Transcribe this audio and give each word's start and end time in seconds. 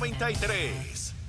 Z93. 0.00 1.19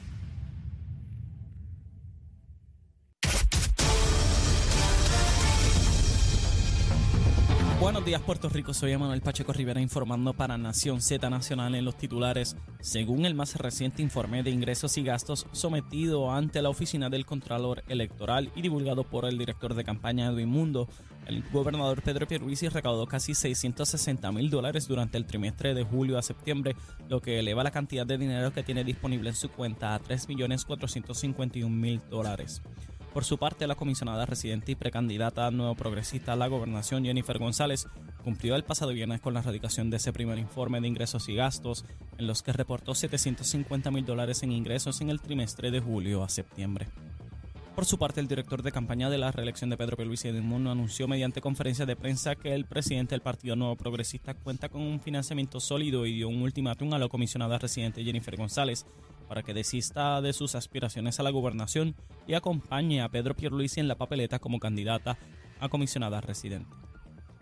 Buenos 7.92 8.06
días 8.06 8.22
Puerto 8.22 8.48
Rico, 8.48 8.74
soy 8.74 8.94
Emanuel 8.94 9.20
Pacheco 9.20 9.52
Rivera 9.52 9.82
informando 9.82 10.32
para 10.32 10.58
Nación 10.58 11.02
Z 11.02 11.30
Nacional 11.30 11.76
en 11.76 11.84
los 11.84 11.98
titulares. 11.98 12.56
Según 12.80 13.25
el 13.25 13.36
más 13.36 13.57
reciente 13.57 14.02
informe 14.02 14.44
de 14.44 14.50
ingresos 14.50 14.98
y 14.98 15.04
gastos 15.04 15.46
sometido 15.52 16.32
ante 16.32 16.62
la 16.62 16.70
Oficina 16.70 17.10
del 17.10 17.25
Contralor 17.25 17.84
Electoral 17.89 18.50
y 18.56 18.62
divulgado 18.62 19.04
por 19.04 19.25
el 19.25 19.38
director 19.38 19.74
de 19.74 19.84
campaña 19.84 20.28
Edwin 20.28 20.48
Mundo, 20.48 20.88
el 21.25 21.43
gobernador 21.52 22.02
Pedro 22.02 22.30
Pierluisi 22.30 22.70
recaudó 22.70 23.07
casi 23.07 23.36
660 23.36 24.32
mil 24.32 24.50
dólares 24.50 24.88
durante 24.88 25.18
el 25.18 25.26
trimestre 25.26 25.73
de 25.73 25.84
julio 25.84 26.18
a 26.18 26.21
septiembre, 26.21 26.78
lo 27.10 27.21
que 27.21 27.39
eleva 27.39 27.62
la 27.62 27.71
cantidad 27.71 28.05
de 28.05 28.18
dinero 28.18 28.54
que 28.54 28.64
tiene 28.64 28.86
disponible 28.86 29.32
en 29.32 29.36
su 29.36 29.50
cuenta 29.50 29.96
a 29.96 30.01
3.451.000 30.01 32.03
dólares. 32.09 32.62
Por 33.13 33.25
su 33.25 33.38
parte, 33.38 33.67
la 33.67 33.75
comisionada 33.75 34.25
residente 34.25 34.71
y 34.71 34.75
precandidata 34.75 35.51
nuevo 35.51 35.75
progresista 35.75 36.31
a 36.31 36.38
la 36.38 36.47
gobernación, 36.47 37.03
Jennifer 37.03 37.39
González, 37.39 37.87
cumplió 38.23 38.55
el 38.55 38.63
pasado 38.63 38.93
viernes 38.93 39.20
con 39.20 39.34
la 39.34 39.41
erradicación 39.41 39.89
de 39.89 39.97
ese 39.97 40.13
primer 40.13 40.37
informe 40.37 40.79
de 40.79 40.87
ingresos 40.87 41.27
y 41.27 41.35
gastos, 41.35 41.84
en 42.17 42.25
los 42.25 42.41
que 42.41 42.53
reportó 42.53 42.95
750 42.95 43.91
mil 43.91 44.05
dólares 44.05 44.43
en 44.43 44.53
ingresos 44.53 45.01
en 45.01 45.09
el 45.09 45.20
trimestre 45.20 45.71
de 45.71 45.81
julio 45.81 46.23
a 46.23 46.29
septiembre. 46.29 46.87
Por 47.75 47.85
su 47.85 47.97
parte, 47.97 48.21
el 48.21 48.29
director 48.29 48.63
de 48.63 48.71
campaña 48.71 49.09
de 49.09 49.17
la 49.17 49.31
reelección 49.31 49.70
de 49.70 49.77
Pedro 49.77 49.98
Pierluisi 49.98 50.31
Mundo 50.31 50.71
anunció 50.71 51.07
mediante 51.07 51.41
conferencia 51.41 51.85
de 51.85 51.98
prensa 51.98 52.35
que 52.35 52.53
el 52.53 52.65
presidente 52.65 53.15
del 53.15 53.21
Partido 53.21 53.57
Nuevo 53.57 53.75
Progresista 53.75 54.35
cuenta 54.35 54.70
con 54.70 54.81
un 54.81 55.01
financiamiento 55.01 55.59
sólido 55.59 56.05
y 56.05 56.13
dio 56.13 56.29
un 56.29 56.41
ultimátum 56.41 56.93
a 56.93 56.99
la 56.99 57.09
comisionada 57.09 57.57
residente 57.57 58.03
Jennifer 58.03 58.37
González 58.37 58.85
para 59.31 59.44
que 59.44 59.53
desista 59.53 60.20
de 60.20 60.34
sus 60.34 60.55
aspiraciones 60.55 61.21
a 61.21 61.24
la 61.24 61.29
gobernación 61.29 61.96
y 62.27 62.34
acompañe 62.34 63.01
a 63.01 63.07
Pedro 63.07 63.34
Pierluisi 63.34 63.79
en 63.79 63.88
la 63.88 63.96
papeleta 63.96 64.40
como 64.40 64.60
candidata 64.60 65.18
a 65.62 65.70
comisionada 65.70 66.20
residente. 66.20 66.76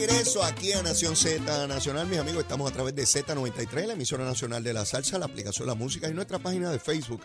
Regreso 0.00 0.44
aquí 0.44 0.72
a 0.72 0.80
Nación 0.80 1.16
Z 1.16 1.66
Nacional, 1.66 2.06
mis 2.06 2.20
amigos, 2.20 2.42
estamos 2.42 2.70
a 2.70 2.72
través 2.72 2.94
de 2.94 3.02
Z93, 3.02 3.86
la 3.86 3.94
emisora 3.94 4.24
nacional 4.24 4.62
de 4.62 4.72
la 4.72 4.84
salsa, 4.84 5.18
la 5.18 5.24
aplicación 5.24 5.66
la 5.66 5.74
música 5.74 6.08
y 6.08 6.14
nuestra 6.14 6.38
página 6.38 6.70
de 6.70 6.78
Facebook 6.78 7.20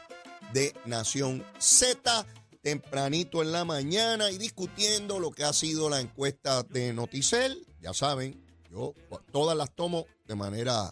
de 0.54 0.74
Nación 0.86 1.46
Z, 1.60 2.26
tempranito 2.64 3.44
en 3.44 3.52
la 3.52 3.64
mañana 3.64 4.32
y 4.32 4.40
discutiendo 4.40 5.20
lo 5.20 5.30
que 5.30 5.44
ha 5.44 5.54
sido 5.54 5.88
la 5.88 6.00
encuesta 6.00 6.64
de 6.64 6.94
Noticel. 6.94 7.64
Ya 7.80 7.94
saben, 7.94 8.44
yo 8.72 8.96
todas 9.32 9.56
las 9.56 9.70
tomo 9.76 10.08
de 10.26 10.34
manera, 10.34 10.92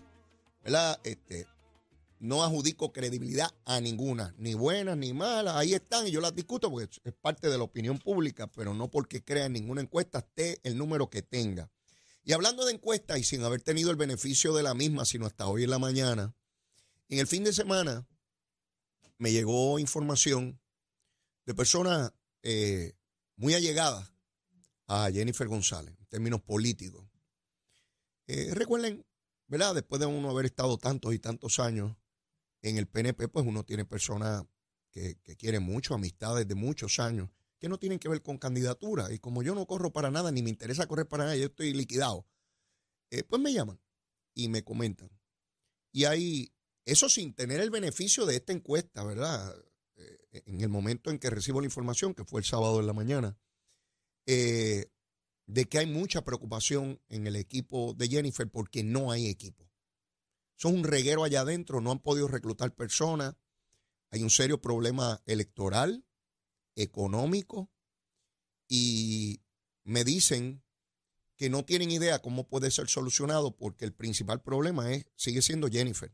¿verdad? 0.64 1.00
Este, 1.04 1.48
no 2.22 2.44
adjudico 2.44 2.94
credibilidad 2.94 3.52
a 3.66 3.82
ninguna, 3.82 4.36
ni 4.38 4.54
buenas 4.54 4.96
ni 4.96 5.12
malas. 5.12 5.56
Ahí 5.56 5.74
están 5.74 6.08
y 6.08 6.12
yo 6.12 6.22
las 6.22 6.36
discuto 6.36 6.70
porque 6.70 6.88
es 7.04 7.14
parte 7.14 7.50
de 7.50 7.58
la 7.58 7.64
opinión 7.64 7.98
pública, 7.98 8.46
pero 8.46 8.76
no 8.76 8.92
porque 8.92 9.24
crea 9.24 9.48
en 9.48 9.54
ninguna 9.54 9.82
encuesta, 9.82 10.20
esté 10.20 10.60
el 10.62 10.78
número 10.78 11.10
que 11.10 11.24
tenga. 11.24 11.72
Y 12.24 12.34
hablando 12.34 12.64
de 12.64 12.74
encuestas 12.74 13.18
y 13.18 13.24
sin 13.24 13.44
haber 13.44 13.64
tenido 13.64 13.90
el 13.90 13.96
beneficio 13.96 14.54
de 14.54 14.62
la 14.62 14.76
misma, 14.76 15.04
sino 15.04 15.26
hasta 15.26 15.48
hoy 15.48 15.64
en 15.64 15.72
la 15.72 15.80
mañana, 15.80 16.36
en 17.10 17.18
el 17.18 17.26
fin 17.26 17.44
de 17.44 17.54
semana 17.54 18.08
me 19.18 19.31
llegó 19.31 19.80
información 19.80 20.62
de 21.48 21.56
personas 21.56 22.14
eh, 22.44 22.94
muy 23.36 23.56
allegadas 23.56 24.14
a 24.86 25.10
Jennifer 25.12 25.48
González, 25.48 25.96
en 26.00 26.06
términos 26.06 26.42
políticos. 26.42 27.04
Eh, 28.28 28.52
recuerden, 28.54 29.04
¿verdad? 29.48 29.74
Después 29.74 30.00
de 30.00 30.06
uno 30.06 30.30
haber 30.30 30.46
estado 30.46 30.78
tantos 30.78 31.16
y 31.16 31.20
tantos 31.20 31.60
años 31.60 31.96
en 32.62 32.78
el 32.78 32.88
PNP, 32.88 33.28
pues 33.28 33.46
uno 33.46 33.64
tiene 33.64 33.86
personas 33.86 34.44
que, 34.92 35.18
quieren 35.38 35.64
mucho, 35.64 35.94
amistades 35.94 36.48
de 36.48 36.56
muchos 36.56 37.00
años, 37.00 37.30
que 37.60 37.70
no 37.70 37.80
tienen 37.80 38.00
que 38.00 38.10
ver 38.10 38.22
con 38.22 38.38
candidatura. 38.38 39.12
Y 39.12 39.20
como 39.20 39.44
yo 39.44 39.56
no 39.56 39.66
corro 39.66 39.92
para 39.92 40.12
nada, 40.12 40.32
ni 40.32 40.44
me 40.44 40.50
interesa 40.50 40.88
correr 40.88 41.08
para 41.08 41.26
nada, 41.26 41.36
yo 41.36 41.46
estoy 41.46 41.74
liquidado, 41.74 42.28
eh, 43.10 43.24
pues 43.24 43.42
me 43.42 43.54
llaman 43.54 43.80
y 44.34 44.50
me 44.50 44.64
comentan. 44.64 45.10
Y 45.92 46.06
ahí, 46.06 46.54
eso 46.86 47.10
sin 47.10 47.34
tener 47.34 47.60
el 47.60 47.70
beneficio 47.70 48.26
de 48.26 48.36
esta 48.36 48.54
encuesta, 48.54 49.04
¿verdad? 49.04 49.56
Eh, 49.96 50.44
en 50.46 50.62
el 50.62 50.70
momento 50.70 51.10
en 51.10 51.20
que 51.20 51.30
recibo 51.30 51.62
la 51.62 51.68
información, 51.68 52.14
que 52.14 52.26
fue 52.26 52.42
el 52.42 52.46
sábado 52.46 52.80
en 52.80 52.88
la 52.88 52.94
mañana, 52.94 53.38
eh, 54.26 54.86
de 55.48 55.66
que 55.66 55.80
hay 55.80 55.88
mucha 55.88 56.24
preocupación 56.24 57.02
en 57.10 57.28
el 57.28 57.36
equipo 57.36 57.94
de 57.94 58.08
Jennifer 58.08 58.50
porque 58.50 58.84
no 58.84 59.12
hay 59.12 59.28
equipo. 59.28 59.71
Son 60.62 60.76
un 60.76 60.84
reguero 60.84 61.24
allá 61.24 61.42
adentro, 61.42 61.82
no 61.82 61.92
han 61.92 61.98
podido 61.98 62.28
reclutar 62.28 62.76
personas, 62.76 63.36
hay 64.12 64.22
un 64.22 64.30
serio 64.30 64.62
problema 64.62 65.20
electoral, 65.26 66.06
económico, 66.76 67.72
y 68.68 69.42
me 69.84 70.04
dicen 70.04 70.64
que 71.36 71.50
no 71.50 71.66
tienen 71.66 71.90
idea 71.90 72.22
cómo 72.22 72.48
puede 72.48 72.70
ser 72.70 72.90
solucionado 72.90 73.58
porque 73.58 73.86
el 73.86 73.94
principal 73.94 74.44
problema 74.44 74.94
es, 74.94 75.08
sigue 75.16 75.42
siendo 75.42 75.68
Jennifer. 75.68 76.14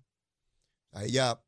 A 0.91 1.03
ella 1.03 1.43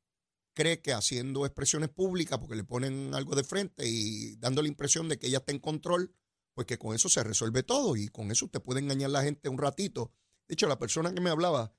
cree 0.53 0.81
que 0.81 0.91
haciendo 0.91 1.45
expresiones 1.45 1.87
públicas, 1.87 2.37
porque 2.37 2.57
le 2.57 2.65
ponen 2.65 3.15
algo 3.15 3.33
de 3.33 3.45
frente 3.45 3.87
y 3.87 4.35
dando 4.35 4.61
la 4.61 4.67
impresión 4.67 5.07
de 5.07 5.17
que 5.17 5.27
ella 5.27 5.37
está 5.37 5.53
en 5.53 5.59
control, 5.59 6.13
pues 6.53 6.67
que 6.67 6.77
con 6.77 6.93
eso 6.93 7.07
se 7.07 7.23
resuelve 7.23 7.63
todo 7.63 7.95
y 7.95 8.09
con 8.09 8.29
eso 8.29 8.43
usted 8.43 8.61
puede 8.61 8.81
engañar 8.81 9.11
a 9.11 9.13
la 9.13 9.23
gente 9.23 9.47
un 9.47 9.57
ratito. 9.57 10.11
De 10.49 10.55
hecho, 10.55 10.67
la 10.67 10.79
persona 10.79 11.13
que 11.13 11.21
me 11.21 11.29
hablaba, 11.29 11.73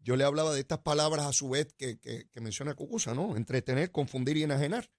yo 0.00 0.16
le 0.16 0.24
hablaba 0.24 0.54
de 0.54 0.60
estas 0.60 0.78
palabras 0.78 1.26
a 1.26 1.32
su 1.32 1.48
vez 1.50 1.72
que, 1.76 2.28
menciona 2.34 2.74
Cucusa, 2.74 3.14
¿no? 3.14 3.36
Entretener, 3.36 3.90
confundir 3.90 4.36
y 4.36 4.44
enajenar. 4.44 4.90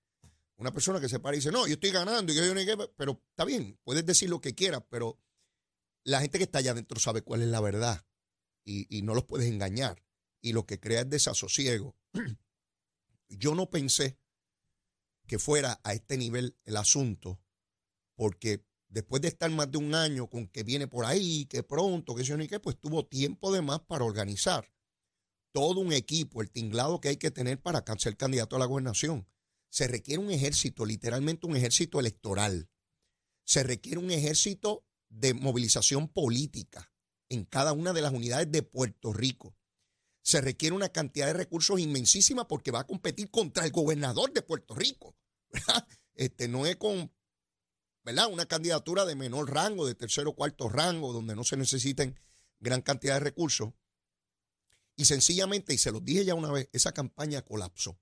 Una 0.58 0.72
persona 0.72 1.00
que 1.00 1.08
se 1.08 1.20
para 1.20 1.36
y 1.36 1.40
dice, 1.40 1.52
no, 1.52 1.68
yo 1.68 1.74
estoy 1.74 1.92
ganando, 1.92 2.34
yo, 2.34 2.44
yo, 2.44 2.96
pero 2.96 3.22
está 3.30 3.46
bien, 3.46 3.80
puedes 3.84 4.06
decir 4.06 4.30
lo 4.30 4.42
que 4.42 4.56
quieras, 4.56 4.84
pero 4.90 5.18
la 6.04 6.20
gente 6.20 6.38
que 6.38 6.44
está 6.44 6.60
allá 6.60 6.72
adentro 6.72 7.00
sabe 7.00 7.22
cuál 7.22 7.42
es 7.42 7.48
la 7.48 7.62
verdad 7.62 8.06
y, 8.66 9.02
no 9.02 9.16
los 9.16 9.24
puedes 9.24 9.48
engañar. 9.48 10.04
Y 10.42 10.54
lo 10.54 10.66
que 10.66 10.80
crea 10.80 11.02
es 11.02 11.10
desasosiego. 11.10 11.96
Yo 13.30 13.56
no 13.56 13.70
pensé 13.70 14.20
que 15.28 15.40
fuera 15.40 15.80
a 15.84 15.94
este 15.94 16.18
nivel 16.18 16.58
el 16.66 16.78
asunto, 16.78 17.42
porque 18.16 18.64
después 18.90 19.22
de 19.22 19.30
estar 19.30 19.50
más 19.50 19.72
de 19.72 19.78
un 19.78 19.96
año 19.96 20.30
con 20.30 20.48
que 20.48 20.64
viene 20.64 20.88
por 20.88 21.06
ahí, 21.06 21.46
que 21.46 21.64
pronto, 21.64 22.16
que 22.16 22.26
se 22.26 22.38
ni 22.38 22.48
qué, 22.48 22.60
pues 22.60 22.80
tuvo 22.80 23.06
tiempo 23.06 23.52
de 23.52 23.62
más 23.62 23.80
para 23.82 24.04
organizar 24.04 24.72
todo 25.52 25.80
un 25.80 25.94
equipo, 25.94 26.42
el 26.42 26.50
tinglado 26.52 27.00
que 27.00 27.10
hay 27.10 27.18
que 27.18 27.32
tener 27.32 27.62
para 27.62 27.84
ser 27.98 28.18
candidato 28.18 28.56
a 28.56 28.60
la 28.60 28.66
gobernación. 28.66 29.28
Se 29.70 29.88
requiere 29.88 30.22
un 30.22 30.32
ejército, 30.32 30.86
literalmente 30.86 31.48
un 31.48 31.56
ejército 31.56 32.00
electoral. 32.00 32.70
Se 33.44 33.64
requiere 33.64 34.00
un 34.00 34.12
ejército 34.12 34.86
de 35.10 35.34
movilización 35.34 36.08
política 36.08 36.92
en 37.30 37.46
cada 37.46 37.74
una 37.74 37.94
de 37.94 38.02
las 38.02 38.14
unidades 38.14 38.52
de 38.52 38.64
Puerto 38.64 39.14
Rico 39.14 39.56
se 40.30 40.42
requiere 40.42 40.76
una 40.76 40.90
cantidad 40.90 41.26
de 41.26 41.34
recursos 41.34 41.80
inmensísima 41.80 42.48
porque 42.48 42.70
va 42.70 42.82
a 42.82 42.88
competir 42.88 43.32
contra 43.32 43.66
el 43.66 43.72
gobernador 43.72 44.32
de 44.32 44.42
Puerto 44.42 44.76
Rico. 44.76 45.16
Este, 46.14 46.50
no 46.50 46.66
es 46.66 46.76
con 46.76 47.14
¿verdad? 48.04 48.28
una 48.30 48.46
candidatura 48.46 49.06
de 49.06 49.16
menor 49.16 49.50
rango, 49.50 49.88
de 49.88 49.96
tercero 49.96 50.32
o 50.32 50.36
cuarto 50.36 50.68
rango, 50.68 51.14
donde 51.14 51.34
no 51.34 51.46
se 51.46 51.56
necesiten 51.56 52.20
gran 52.60 52.82
cantidad 52.82 53.14
de 53.14 53.22
recursos. 53.22 53.70
Y 55.00 55.06
sencillamente, 55.06 55.74
y 55.74 55.78
se 55.78 55.94
los 55.94 56.04
dije 56.04 56.26
ya 56.26 56.36
una 56.36 56.52
vez, 56.52 56.68
esa 56.74 56.92
campaña 56.92 57.42
colapsó. 57.42 57.98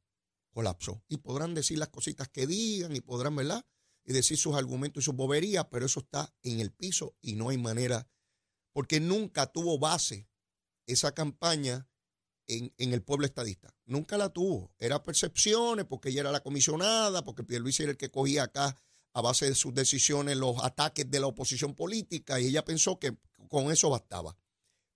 Colapsó. 0.49 1.03
Y 1.07 1.17
podrán 1.17 1.53
decir 1.53 1.77
las 1.77 1.89
cositas 1.89 2.27
que 2.27 2.47
digan 2.47 2.95
y 2.95 3.01
podrán, 3.01 3.35
¿verdad? 3.35 3.63
Y 4.03 4.13
decir 4.13 4.35
sus 4.35 4.55
argumentos 4.55 5.03
y 5.03 5.05
sus 5.05 5.13
boberías, 5.13 5.67
pero 5.69 5.85
eso 5.85 5.99
está 5.99 6.33
en 6.41 6.59
el 6.59 6.71
piso 6.71 7.15
y 7.21 7.35
no 7.35 7.49
hay 7.49 7.59
manera, 7.59 8.09
porque 8.73 8.99
nunca 8.99 9.45
tuvo 9.45 9.77
base 9.77 10.27
esa 10.87 11.13
campaña 11.13 11.87
en, 12.47 12.73
en, 12.79 12.93
el 12.93 13.03
pueblo 13.03 13.27
estadista. 13.27 13.75
Nunca 13.85 14.17
la 14.17 14.29
tuvo. 14.29 14.73
Era 14.79 15.03
percepciones 15.03 15.85
porque 15.85 16.09
ella 16.09 16.21
era 16.21 16.31
la 16.31 16.41
comisionada, 16.41 17.23
porque 17.23 17.43
Pierluisi 17.43 17.83
era 17.83 17.91
el 17.91 17.97
que 17.97 18.09
cogía 18.09 18.41
acá 18.41 18.75
a 19.13 19.21
base 19.21 19.45
de 19.45 19.53
sus 19.53 19.71
decisiones 19.71 20.35
los 20.35 20.63
ataques 20.63 21.11
de 21.11 21.19
la 21.19 21.27
oposición 21.27 21.75
política 21.75 22.39
y 22.39 22.47
ella 22.47 22.65
pensó 22.65 22.97
que 22.97 23.15
con 23.49 23.71
eso 23.71 23.91
bastaba. 23.91 24.35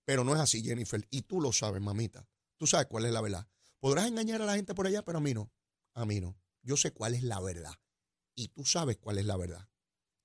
Pero 0.04 0.24
no 0.24 0.34
es 0.34 0.40
así, 0.40 0.62
Jennifer. 0.62 1.06
Y 1.10 1.22
tú 1.22 1.40
lo 1.40 1.52
sabes, 1.52 1.80
mamita. 1.80 2.28
Tú 2.56 2.66
sabes 2.66 2.86
cuál 2.86 3.06
es 3.06 3.12
la 3.12 3.20
verdad. 3.20 3.46
Podrás 3.78 4.06
engañar 4.06 4.42
a 4.42 4.46
la 4.46 4.54
gente 4.54 4.74
por 4.74 4.86
allá, 4.86 5.04
pero 5.04 5.18
a 5.18 5.20
mí 5.20 5.34
no. 5.34 5.52
A 5.94 6.04
mí 6.04 6.20
no. 6.20 6.36
yo 6.62 6.76
sé 6.76 6.92
cuál 6.92 7.14
es 7.14 7.22
la 7.22 7.40
verdad. 7.40 7.74
Y 8.34 8.48
tú 8.48 8.64
sabes 8.64 8.98
cuál 8.98 9.18
es 9.18 9.26
la 9.26 9.36
verdad. 9.36 9.68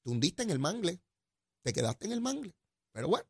Te 0.04 0.12
hundiste 0.12 0.44
en 0.44 0.52
el 0.52 0.60
mangle, 0.60 1.02
te 1.64 1.74
quedaste 1.74 2.06
en 2.06 2.12
el 2.14 2.22
mangle. 2.22 2.56
Pero 2.92 3.10
bueno, 3.10 3.28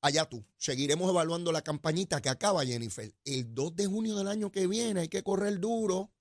allá 0.00 0.24
tú. 0.28 0.46
Seguiremos 0.56 1.10
evaluando 1.10 1.52
la 1.52 1.62
campañita 1.62 2.22
que 2.22 2.28
acaba, 2.28 2.64
Jennifer. 2.64 3.14
El 3.24 3.54
2 3.54 3.76
de 3.76 3.86
junio 3.86 4.16
del 4.16 4.28
año 4.28 4.50
que 4.50 4.66
viene 4.66 5.00
hay 5.00 5.08
que 5.08 5.22
correr 5.22 5.58
duro. 5.58 6.12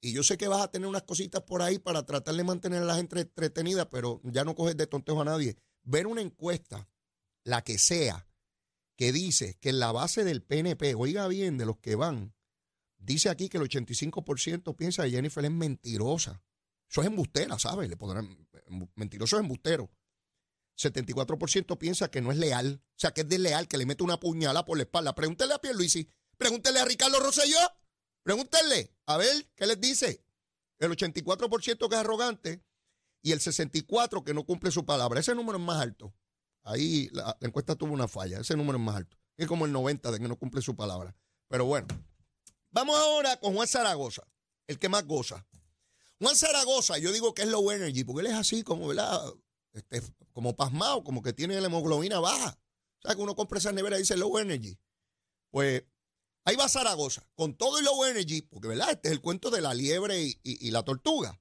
Y 0.00 0.12
yo 0.12 0.22
sé 0.22 0.38
que 0.38 0.48
vas 0.48 0.62
a 0.62 0.70
tener 0.70 0.88
unas 0.88 1.02
cositas 1.02 1.42
por 1.42 1.62
ahí 1.62 1.78
para 1.78 2.04
tratar 2.04 2.34
de 2.34 2.44
mantener 2.44 2.82
a 2.82 2.86
la 2.86 2.96
gente 2.96 3.20
entretenida, 3.20 3.90
pero 3.90 4.20
ya 4.24 4.44
no 4.44 4.54
coges 4.54 4.76
de 4.76 4.86
tontejo 4.86 5.22
a 5.22 5.24
nadie. 5.24 5.56
Ver 5.82 6.06
una 6.06 6.20
encuesta, 6.20 6.88
la 7.44 7.62
que 7.62 7.78
sea, 7.78 8.26
que 8.96 9.12
dice 9.12 9.58
que 9.60 9.68
en 9.68 9.78
la 9.78 9.92
base 9.92 10.24
del 10.24 10.42
PNP, 10.42 10.94
oiga 10.94 11.28
bien, 11.28 11.58
de 11.58 11.66
los 11.66 11.78
que 11.78 11.94
van, 11.94 12.34
dice 12.98 13.28
aquí 13.28 13.48
que 13.48 13.58
el 13.58 13.64
85% 13.64 14.74
piensa 14.76 15.04
que 15.04 15.10
Jennifer 15.10 15.44
es 15.44 15.50
mentirosa. 15.50 16.42
Eso 16.88 17.00
es 17.02 17.06
embustera, 17.06 17.58
¿sabes? 17.58 17.88
Le 17.88 17.96
podrán, 17.96 18.48
mentiroso 18.94 19.36
es 19.36 19.42
embustero. 19.42 19.90
74% 20.78 21.78
piensa 21.78 22.10
que 22.10 22.20
no 22.20 22.30
es 22.30 22.38
leal, 22.38 22.82
o 22.82 22.98
sea, 22.98 23.12
que 23.12 23.22
es 23.22 23.28
desleal, 23.28 23.66
que 23.66 23.78
le 23.78 23.86
mete 23.86 24.04
una 24.04 24.20
puñalada 24.20 24.64
por 24.64 24.76
la 24.76 24.84
espalda. 24.84 25.14
Pregúntele 25.14 25.54
a 25.54 25.58
Pierluisi, 25.58 26.10
pregúntele 26.36 26.80
a 26.80 26.84
Ricardo 26.84 27.18
Rosselló, 27.18 27.58
pregúntele, 28.22 28.94
a 29.06 29.16
ver, 29.16 29.48
¿qué 29.56 29.66
les 29.66 29.80
dice? 29.80 30.22
El 30.78 30.90
84% 30.92 31.88
que 31.88 31.94
es 31.94 32.00
arrogante 32.00 32.62
y 33.22 33.32
el 33.32 33.40
64% 33.40 34.22
que 34.22 34.34
no 34.34 34.44
cumple 34.44 34.70
su 34.70 34.84
palabra. 34.84 35.20
Ese 35.20 35.34
número 35.34 35.58
es 35.58 35.64
más 35.64 35.80
alto. 35.80 36.14
Ahí 36.66 37.08
la, 37.12 37.36
encuesta 37.40 37.76
tuvo 37.76 37.92
una 37.92 38.08
falla, 38.08 38.40
ese 38.40 38.56
número 38.56 38.76
es 38.76 38.84
más 38.84 38.96
alto. 38.96 39.16
Es 39.36 39.46
como 39.46 39.66
el 39.66 39.72
90% 39.72 40.10
de 40.10 40.18
que 40.18 40.28
no 40.28 40.36
cumple 40.36 40.60
su 40.62 40.74
palabra. 40.74 41.14
Pero 41.48 41.64
bueno, 41.64 41.86
vamos 42.70 42.98
ahora 42.98 43.38
con 43.38 43.54
Juan 43.54 43.68
Zaragoza, 43.68 44.26
el 44.66 44.78
que 44.78 44.88
más 44.88 45.06
goza. 45.06 45.46
Juan 46.20 46.34
Zaragoza, 46.34 46.98
yo 46.98 47.12
digo 47.12 47.34
que 47.34 47.42
es 47.42 47.48
low 47.48 47.70
energy, 47.70 48.02
porque 48.02 48.22
él 48.22 48.32
es 48.32 48.34
así 48.38 48.64
como, 48.64 48.88
¿verdad? 48.88 49.32
Este, 49.74 50.02
como 50.32 50.56
pasmado, 50.56 51.04
como 51.04 51.22
que 51.22 51.32
tiene 51.32 51.60
la 51.60 51.68
hemoglobina 51.68 52.18
baja. 52.18 52.58
O 52.98 53.02
sea, 53.02 53.14
que 53.14 53.20
uno 53.20 53.36
compra 53.36 53.58
esa 53.58 53.70
nevera 53.70 53.96
y 53.96 54.00
dice 54.00 54.16
low 54.16 54.36
energy. 54.38 54.76
Pues 55.52 55.84
ahí 56.44 56.56
va 56.56 56.68
Zaragoza, 56.68 57.28
con 57.36 57.54
todo 57.54 57.78
el 57.78 57.84
low 57.84 58.04
energy, 58.06 58.42
porque 58.42 58.66
verdad, 58.66 58.90
este 58.90 59.08
es 59.08 59.12
el 59.12 59.20
cuento 59.20 59.50
de 59.50 59.60
la 59.60 59.72
liebre 59.72 60.20
y, 60.42 60.70
la 60.72 60.82
tortuga. 60.82 61.40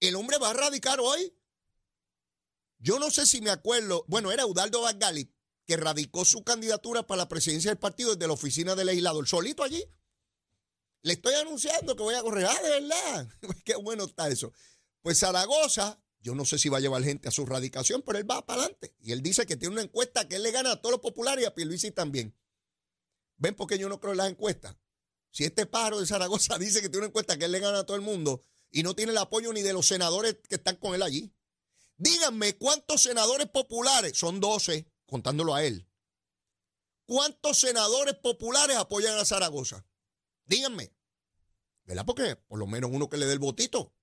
El 0.00 0.16
hombre 0.16 0.38
va 0.38 0.50
a 0.50 0.54
radicar 0.54 0.98
hoy. 0.98 1.32
Yo 2.82 2.98
no 2.98 3.10
sé 3.10 3.24
si 3.24 3.40
me 3.40 3.50
acuerdo, 3.50 4.04
bueno, 4.08 4.30
era 4.30 4.42
Eudaldo 4.42 4.82
Vargali, 4.82 5.32
que 5.64 5.76
radicó 5.76 6.24
su 6.24 6.44
candidatura 6.44 7.06
para 7.06 7.18
la 7.22 7.28
presidencia 7.28 7.70
del 7.70 7.78
partido 7.78 8.14
desde 8.14 8.26
la 8.26 8.34
oficina 8.34 8.74
del 8.74 8.88
legislador, 8.88 9.26
solito 9.26 9.62
allí. 9.62 9.82
Le 11.02 11.14
estoy 11.14 11.34
anunciando 11.34 11.96
que 11.96 12.02
voy 12.02 12.14
a 12.14 12.22
correr. 12.22 12.46
Ah, 12.46 12.62
de 12.62 12.68
verdad. 12.68 13.28
Qué 13.64 13.76
bueno 13.76 14.04
está 14.04 14.28
eso. 14.28 14.52
Pues 15.00 15.18
Zaragoza 15.18 16.02
yo 16.22 16.36
no 16.36 16.44
sé 16.44 16.58
si 16.58 16.68
va 16.68 16.78
a 16.78 16.80
llevar 16.80 17.02
gente 17.02 17.28
a 17.28 17.32
su 17.32 17.44
radicación, 17.44 18.02
pero 18.02 18.16
él 18.18 18.30
va 18.30 18.46
para 18.46 18.62
adelante. 18.62 18.94
Y 19.00 19.10
él 19.10 19.22
dice 19.22 19.44
que 19.44 19.56
tiene 19.56 19.72
una 19.72 19.82
encuesta 19.82 20.28
que 20.28 20.36
él 20.36 20.44
le 20.44 20.52
gana 20.52 20.72
a 20.72 20.76
todos 20.76 20.92
los 20.92 21.00
populares 21.00 21.42
y 21.42 21.46
a 21.46 21.54
Pierluisi 21.54 21.90
también. 21.90 22.34
¿Ven 23.36 23.56
por 23.56 23.66
qué 23.66 23.76
yo 23.76 23.88
no 23.88 23.98
creo 23.98 24.12
en 24.12 24.18
las 24.18 24.30
encuestas? 24.30 24.76
Si 25.32 25.44
este 25.44 25.66
pájaro 25.66 25.98
de 25.98 26.06
Zaragoza 26.06 26.58
dice 26.60 26.80
que 26.80 26.88
tiene 26.88 26.98
una 26.98 27.06
encuesta 27.08 27.36
que 27.36 27.46
él 27.46 27.52
le 27.52 27.58
gana 27.58 27.80
a 27.80 27.86
todo 27.86 27.96
el 27.96 28.02
mundo 28.02 28.44
y 28.70 28.84
no 28.84 28.94
tiene 28.94 29.10
el 29.10 29.18
apoyo 29.18 29.52
ni 29.52 29.62
de 29.62 29.72
los 29.72 29.86
senadores 29.88 30.36
que 30.48 30.54
están 30.54 30.76
con 30.76 30.94
él 30.94 31.02
allí. 31.02 31.32
Díganme 31.96 32.56
cuántos 32.56 33.02
senadores 33.02 33.48
populares, 33.48 34.18
son 34.18 34.40
12, 34.40 34.86
contándolo 35.06 35.54
a 35.54 35.64
él. 35.64 35.88
¿Cuántos 37.04 37.60
senadores 37.60 38.14
populares 38.14 38.76
apoyan 38.76 39.18
a 39.18 39.24
Zaragoza? 39.24 39.84
Díganme. 40.44 40.92
¿Verdad? 41.84 42.04
Porque 42.06 42.36
por 42.36 42.58
lo 42.58 42.66
menos 42.66 42.90
uno 42.92 43.08
que 43.08 43.16
le 43.16 43.26
dé 43.26 43.32
el 43.32 43.38
votito. 43.38 43.94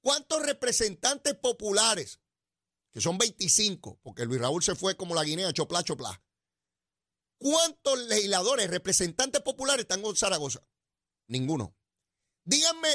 ¿Cuántos 0.00 0.42
representantes 0.44 1.34
populares? 1.34 2.20
Que 2.92 3.00
son 3.00 3.18
25, 3.18 4.00
porque 4.02 4.24
Luis 4.24 4.40
Raúl 4.40 4.62
se 4.62 4.74
fue 4.74 4.96
como 4.96 5.14
la 5.14 5.24
guinea, 5.24 5.52
chopla, 5.52 5.82
chopla. 5.82 6.22
¿Cuántos 7.38 7.98
legisladores, 8.06 8.70
representantes 8.70 9.42
populares 9.42 9.82
están 9.82 10.04
en 10.04 10.16
Zaragoza? 10.16 10.66
Ninguno. 11.26 11.76
Díganme 12.44 12.88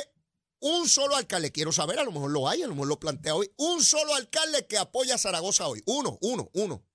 un 0.63 0.88
solo 0.88 1.18
alcalde, 1.18 1.51
quiero 1.51 1.74
saber, 1.74 2.00
a 2.00 2.06
lo 2.06 2.12
mejor 2.13 2.31
lo 2.31 2.48
hay, 2.48 2.63
a 2.63 2.68
lo 2.68 2.74
mejor 2.74 2.88
lo 2.88 3.00
plantea 3.00 3.36
hoy, 3.36 3.51
un 3.57 3.83
solo 3.83 4.15
alcalde 4.15 4.65
que 4.65 4.77
apoya 4.77 5.15
a 5.15 5.18
Zaragoza 5.18 5.68
hoy. 5.68 5.83
Uno, 5.86 6.18
uno, 6.21 6.50
uno. 6.54 6.86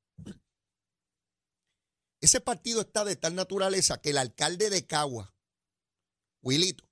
Ese 2.22 2.40
partido 2.40 2.80
está 2.80 3.04
de 3.04 3.16
tal 3.16 3.34
naturaleza 3.34 4.00
que 4.00 4.10
el 4.10 4.18
alcalde 4.18 4.70
de 4.70 4.86
Cagua, 4.86 5.36
Wilito, 6.40 6.88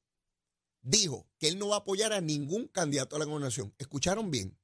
dijo 0.82 1.26
que 1.38 1.48
él 1.48 1.58
no 1.58 1.68
va 1.68 1.76
a 1.76 1.78
apoyar 1.78 2.12
a 2.12 2.20
ningún 2.20 2.68
candidato 2.68 3.16
a 3.16 3.18
la 3.20 3.24
gobernación. 3.24 3.74
¿Escucharon 3.78 4.30
bien? 4.30 4.58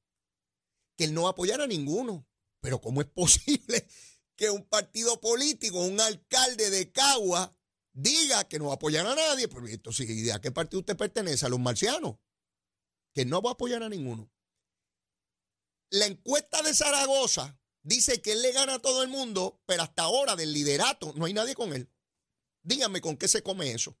Que 0.95 1.05
él 1.05 1.15
no 1.15 1.23
va 1.23 1.29
a 1.29 1.31
apoyar 1.31 1.61
a 1.61 1.67
ninguno. 1.67 2.27
Pero 2.61 2.79
¿cómo 2.79 3.01
es 3.01 3.07
posible 3.13 3.87
que 4.35 4.51
un 4.51 4.63
partido 4.69 5.19
político, 5.19 5.79
un 5.79 5.99
alcalde 5.99 6.69
de 6.69 6.91
Cagua, 6.91 7.57
diga 7.93 8.47
que 8.47 8.59
no 8.59 8.65
va 8.65 8.71
a 8.71 8.75
apoyar 8.75 9.05
a 9.05 9.15
nadie? 9.15 9.47
Pero 9.47 9.67
esto 9.67 9.91
sí, 9.91 10.29
¿a 10.29 10.41
qué 10.41 10.51
partido 10.51 10.79
usted 10.79 10.97
pertenece? 10.97 11.45
¿A 11.45 11.49
los 11.49 11.59
marcianos? 11.59 12.17
Que 13.13 13.25
no 13.25 13.41
va 13.41 13.51
a 13.51 13.53
apoyar 13.53 13.83
a 13.83 13.89
ninguno. 13.89 14.31
La 15.89 16.07
encuesta 16.07 16.61
de 16.63 16.73
Zaragoza 16.73 17.59
dice 17.83 18.21
que 18.21 18.31
él 18.31 18.41
le 18.41 18.51
gana 18.51 18.75
a 18.75 18.81
todo 18.81 19.03
el 19.03 19.09
mundo, 19.09 19.61
pero 19.65 19.83
hasta 19.83 20.03
ahora 20.03 20.35
del 20.35 20.51
liderato 20.51 21.13
no 21.15 21.25
hay 21.25 21.33
nadie 21.33 21.53
con 21.53 21.73
él. 21.73 21.89
Díganme 22.63 23.01
con 23.01 23.17
qué 23.17 23.27
se 23.27 23.43
come 23.43 23.71
eso. 23.71 23.97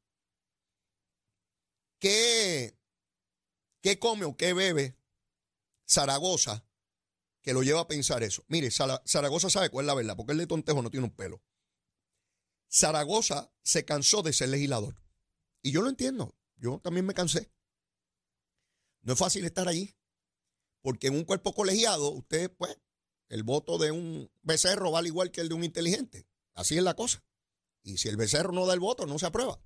¿Qué, 1.99 2.77
qué 3.81 3.99
come 3.99 4.25
o 4.25 4.35
qué 4.35 4.53
bebe 4.53 4.97
Zaragoza 5.87 6.65
que 7.41 7.53
lo 7.53 7.61
lleva 7.61 7.81
a 7.81 7.87
pensar 7.87 8.23
eso? 8.23 8.43
Mire, 8.47 8.71
Zaragoza 8.71 9.49
sabe 9.49 9.69
cuál 9.69 9.85
es 9.85 9.87
la 9.87 9.93
verdad, 9.93 10.15
porque 10.17 10.31
el 10.31 10.39
de 10.39 10.47
tontejo 10.47 10.81
no 10.81 10.89
tiene 10.89 11.05
un 11.05 11.15
pelo. 11.15 11.41
Zaragoza 12.73 13.51
se 13.61 13.85
cansó 13.85 14.23
de 14.23 14.33
ser 14.33 14.49
legislador. 14.49 14.95
Y 15.61 15.71
yo 15.71 15.81
lo 15.81 15.89
entiendo, 15.89 16.35
yo 16.57 16.79
también 16.79 17.05
me 17.05 17.13
cansé. 17.13 17.51
No 19.01 19.13
es 19.13 19.19
fácil 19.19 19.45
estar 19.45 19.67
allí, 19.67 19.95
porque 20.81 21.07
en 21.07 21.15
un 21.15 21.23
cuerpo 21.23 21.53
colegiado, 21.53 22.09
usted, 22.09 22.51
pues, 22.51 22.77
el 23.29 23.43
voto 23.43 23.77
de 23.77 23.91
un 23.91 24.31
becerro 24.41 24.91
vale 24.91 25.09
igual 25.09 25.31
que 25.31 25.41
el 25.41 25.49
de 25.49 25.55
un 25.55 25.63
inteligente. 25.63 26.27
Así 26.55 26.77
es 26.77 26.83
la 26.83 26.95
cosa. 26.95 27.23
Y 27.83 27.97
si 27.97 28.09
el 28.09 28.17
becerro 28.17 28.51
no 28.51 28.65
da 28.65 28.73
el 28.73 28.79
voto, 28.79 29.05
no 29.05 29.19
se 29.19 29.25
aprueba. 29.25 29.59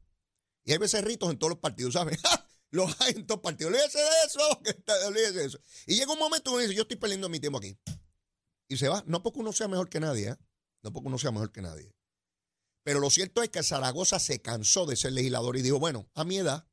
Y 0.63 0.73
hay 0.73 0.77
becerritos 0.77 1.29
en 1.29 1.37
todos 1.37 1.51
los 1.51 1.59
partidos, 1.59 1.93
¿sabes? 1.93 2.19
los 2.71 2.99
hay 3.01 3.13
en 3.13 3.25
todos 3.25 3.37
los 3.37 3.43
partidos. 3.43 3.73
Olvídese 3.73 3.99
de 3.99 4.09
eso, 4.25 4.39
olvídese 5.07 5.33
de 5.33 5.45
eso. 5.45 5.59
Y 5.85 5.95
llega 5.95 6.11
un 6.11 6.19
momento 6.19 6.51
uno 6.51 6.59
dice, 6.59 6.75
yo 6.75 6.81
estoy 6.83 6.97
perdiendo 6.97 7.29
mi 7.29 7.39
tiempo 7.39 7.57
aquí. 7.57 7.77
Y 8.67 8.77
se 8.77 8.89
va. 8.89 9.03
No 9.07 9.23
porque 9.23 9.39
uno 9.39 9.53
sea 9.53 9.67
mejor 9.67 9.89
que 9.89 9.99
nadie, 9.99 10.29
¿eh? 10.29 10.37
No 10.83 10.91
porque 10.91 11.07
uno 11.07 11.17
sea 11.17 11.31
mejor 11.31 11.51
que 11.51 11.61
nadie. 11.61 11.96
Pero 12.87 13.01
lo 13.01 13.09
cierto 13.09 13.43
es 13.43 13.49
que 13.49 13.63
Zaragoza 13.63 14.17
se 14.17 14.41
cansó 14.41 14.85
de 14.85 14.95
ser 14.95 15.11
legislador 15.11 15.57
y 15.57 15.61
dijo, 15.61 15.77
bueno, 15.77 16.09
a 16.13 16.23
mi 16.23 16.37
edad, 16.37 16.69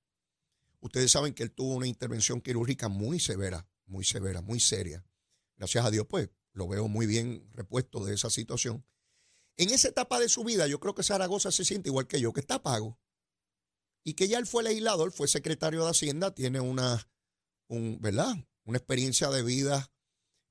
ustedes 0.78 1.10
saben 1.10 1.34
que 1.34 1.42
él 1.42 1.50
tuvo 1.50 1.74
una 1.74 1.88
intervención 1.88 2.40
quirúrgica 2.40 2.88
muy 2.88 3.18
severa, 3.18 3.68
muy 3.86 4.04
severa, 4.04 4.40
muy 4.40 4.60
seria. 4.60 5.04
Gracias 5.56 5.84
a 5.84 5.90
Dios, 5.90 6.06
pues, 6.08 6.30
lo 6.52 6.68
veo 6.68 6.86
muy 6.86 7.06
bien 7.06 7.50
repuesto 7.52 8.04
de 8.04 8.14
esa 8.14 8.30
situación. 8.30 8.86
En 9.56 9.70
esa 9.70 9.88
etapa 9.88 10.20
de 10.20 10.28
su 10.28 10.44
vida, 10.44 10.68
yo 10.68 10.78
creo 10.78 10.94
que 10.94 11.02
Zaragoza 11.02 11.50
se 11.50 11.64
siente 11.64 11.88
igual 11.88 12.06
que 12.06 12.20
yo, 12.20 12.32
que 12.32 12.42
está 12.42 12.62
pago 12.62 12.96
y 14.04 14.14
que 14.14 14.28
ya 14.28 14.38
él 14.38 14.46
fue 14.46 14.62
legislador, 14.62 15.10
fue 15.10 15.26
secretario 15.26 15.82
de 15.82 15.90
Hacienda, 15.90 16.32
tiene 16.32 16.60
una, 16.60 17.08
¿verdad? 17.68 18.36
una 18.62 18.78
experiencia 18.78 19.30
de 19.30 19.42
vida 19.42 19.92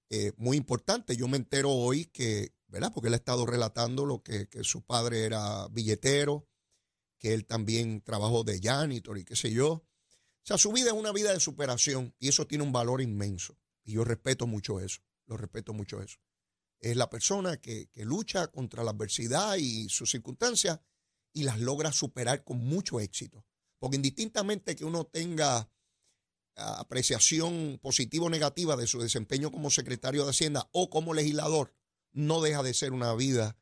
eh, 0.10 0.34
muy 0.36 0.58
importante. 0.58 1.16
Yo 1.16 1.30
me 1.30 1.38
entero 1.38 1.72
hoy 1.72 2.08
que, 2.08 2.54
¿verdad? 2.74 2.92
Porque 2.92 3.08
él 3.08 3.14
ha 3.14 3.18
estado 3.18 3.46
relatando 3.46 4.04
lo 4.04 4.24
que, 4.24 4.50
que 4.50 4.64
su 4.64 4.82
padre 4.82 5.26
era 5.26 5.68
billetero, 5.68 6.50
que 7.20 7.36
él 7.36 7.46
también 7.46 8.02
trabajó 8.02 8.44
de 8.44 8.60
janitor 8.60 9.16
y 9.20 9.24
qué 9.24 9.36
sé 9.36 9.52
yo. 9.52 9.70
O 9.74 9.86
sea, 10.44 10.58
su 10.58 10.72
vida 10.74 10.88
es 10.88 10.94
una 10.94 11.12
vida 11.12 11.32
de 11.32 11.40
superación 11.40 12.16
y 12.18 12.30
eso 12.30 12.48
tiene 12.48 12.64
un 12.64 12.72
valor 12.72 13.00
inmenso. 13.00 13.60
Y 13.84 13.94
yo 13.94 14.04
respeto 14.04 14.48
mucho 14.48 14.80
eso, 14.80 15.02
lo 15.28 15.38
respeto 15.38 15.72
mucho 15.72 16.02
eso. 16.02 16.18
Es 16.80 16.98
la 16.98 17.12
persona 17.12 17.58
que, 17.58 17.90
que 17.92 18.06
lucha 18.06 18.48
contra 18.48 18.84
la 18.84 18.90
adversidad 18.90 19.56
y 19.58 19.88
sus 19.90 20.10
circunstancias 20.10 20.80
y 21.32 21.44
las 21.44 21.60
logra 21.60 21.92
superar 21.92 22.44
con 22.44 22.58
mucho 22.58 23.00
éxito. 23.00 23.46
Porque 23.78 23.98
indistintamente 23.98 24.76
que 24.76 24.84
uno 24.84 25.06
tenga 25.06 25.70
ah, 26.56 26.80
apreciación 26.80 27.78
positiva 27.80 28.26
o 28.26 28.30
negativa 28.32 28.76
de 28.76 28.88
su 28.88 29.00
desempeño 29.00 29.52
como 29.52 29.70
secretario 29.70 30.24
de 30.24 30.32
Hacienda 30.32 30.68
o 30.72 30.90
como 30.90 31.14
legislador, 31.14 31.72
no 32.14 32.42
deja 32.42 32.64
de 32.64 32.74
ser 32.74 32.94
una 32.94 33.14
vida 33.14 33.58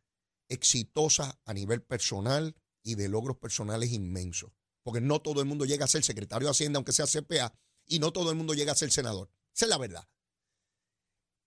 exitosa 0.50 1.40
a 1.46 1.54
nivel 1.54 1.82
personal 1.82 2.56
y 2.84 2.96
de 2.96 3.10
logros 3.10 3.38
personales 3.38 3.92
inmensos. 3.92 4.52
Porque 4.84 5.02
no 5.02 5.22
todo 5.22 5.42
el 5.42 5.48
mundo 5.48 5.66
llega 5.66 5.86
a 5.86 5.90
ser 5.90 6.04
secretario 6.04 6.48
de 6.48 6.52
Hacienda, 6.52 6.78
aunque 6.78 6.92
sea 6.92 7.06
CPA, 7.06 7.54
y 7.86 8.00
no 8.00 8.12
todo 8.12 8.30
el 8.30 8.36
mundo 8.36 8.54
llega 8.54 8.72
a 8.72 8.76
ser 8.76 8.92
senador. 8.92 9.32
Esa 9.54 9.66
es 9.66 9.70
la 9.70 9.78
verdad. 9.78 10.08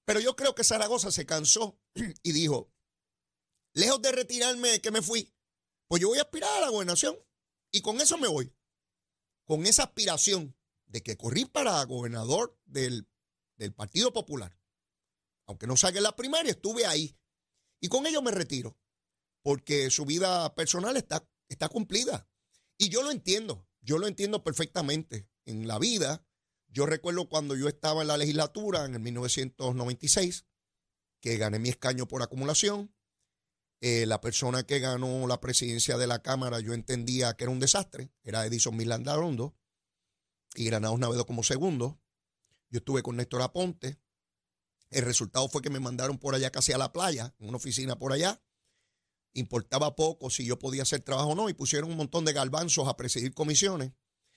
Pero 0.04 0.20
yo 0.20 0.36
creo 0.36 0.54
que 0.54 0.64
Zaragoza 0.64 1.10
se 1.10 1.26
cansó 1.26 1.78
y 2.22 2.32
dijo, 2.32 2.72
lejos 3.72 4.00
de 4.02 4.12
retirarme 4.12 4.80
que 4.80 4.90
me 4.90 5.02
fui, 5.02 5.32
pues 5.88 6.00
yo 6.00 6.08
voy 6.08 6.18
a 6.18 6.22
aspirar 6.22 6.50
a 6.58 6.60
la 6.60 6.70
gobernación 6.70 7.16
y 7.70 7.80
con 7.80 8.00
eso 8.00 8.18
me 8.18 8.28
voy. 8.28 8.54
Con 9.44 9.66
esa 9.66 9.84
aspiración 9.84 10.56
de 10.86 11.02
que 11.02 11.16
corrí 11.16 11.44
para 11.44 11.82
gobernador 11.84 12.58
del, 12.64 13.08
del 13.56 13.74
Partido 13.74 14.12
Popular. 14.12 14.56
Aunque 15.46 15.66
no 15.66 15.74
en 15.82 16.02
la 16.02 16.16
primaria, 16.16 16.52
estuve 16.52 16.86
ahí. 16.86 17.16
Y 17.80 17.88
con 17.88 18.06
ello 18.06 18.22
me 18.22 18.30
retiro, 18.30 18.78
porque 19.42 19.90
su 19.90 20.04
vida 20.06 20.54
personal 20.54 20.96
está, 20.96 21.28
está 21.48 21.68
cumplida. 21.68 22.28
Y 22.78 22.88
yo 22.88 23.02
lo 23.02 23.10
entiendo, 23.10 23.66
yo 23.82 23.98
lo 23.98 24.06
entiendo 24.06 24.42
perfectamente. 24.42 25.28
En 25.44 25.68
la 25.68 25.78
vida, 25.78 26.26
yo 26.68 26.86
recuerdo 26.86 27.28
cuando 27.28 27.54
yo 27.54 27.68
estaba 27.68 28.02
en 28.02 28.08
la 28.08 28.16
legislatura 28.16 28.86
en 28.86 28.94
el 28.94 29.00
1996, 29.00 30.46
que 31.20 31.36
gané 31.36 31.58
mi 31.58 31.68
escaño 31.68 32.08
por 32.08 32.22
acumulación. 32.22 32.94
Eh, 33.80 34.06
la 34.06 34.20
persona 34.22 34.62
que 34.62 34.78
ganó 34.78 35.26
la 35.26 35.40
presidencia 35.40 35.98
de 35.98 36.06
la 36.06 36.22
Cámara, 36.22 36.60
yo 36.60 36.72
entendía 36.72 37.34
que 37.34 37.44
era 37.44 37.50
un 37.50 37.60
desastre, 37.60 38.10
era 38.22 38.46
Edison 38.46 38.74
Milandarondo, 38.76 39.54
y 40.54 40.64
Granados 40.64 40.98
Navedo 40.98 41.26
como 41.26 41.42
segundo. 41.42 42.00
Yo 42.70 42.78
estuve 42.78 43.02
con 43.02 43.16
Néstor 43.16 43.42
Aponte. 43.42 44.00
El 44.94 45.04
resultado 45.04 45.48
fue 45.48 45.60
que 45.60 45.70
me 45.70 45.80
mandaron 45.80 46.18
por 46.18 46.36
allá 46.36 46.52
casi 46.52 46.72
a 46.72 46.78
la 46.78 46.92
playa, 46.92 47.34
en 47.40 47.48
una 47.48 47.56
oficina 47.56 47.98
por 47.98 48.12
allá. 48.12 48.40
Importaba 49.32 49.96
poco 49.96 50.30
si 50.30 50.46
yo 50.46 50.56
podía 50.56 50.82
hacer 50.82 51.00
trabajo 51.00 51.30
o 51.30 51.34
no, 51.34 51.48
y 51.48 51.52
pusieron 51.52 51.90
un 51.90 51.96
montón 51.96 52.24
de 52.24 52.32
galbanzos 52.32 52.86
a 52.86 52.96
presidir 52.96 53.34
comisiones. 53.34 53.90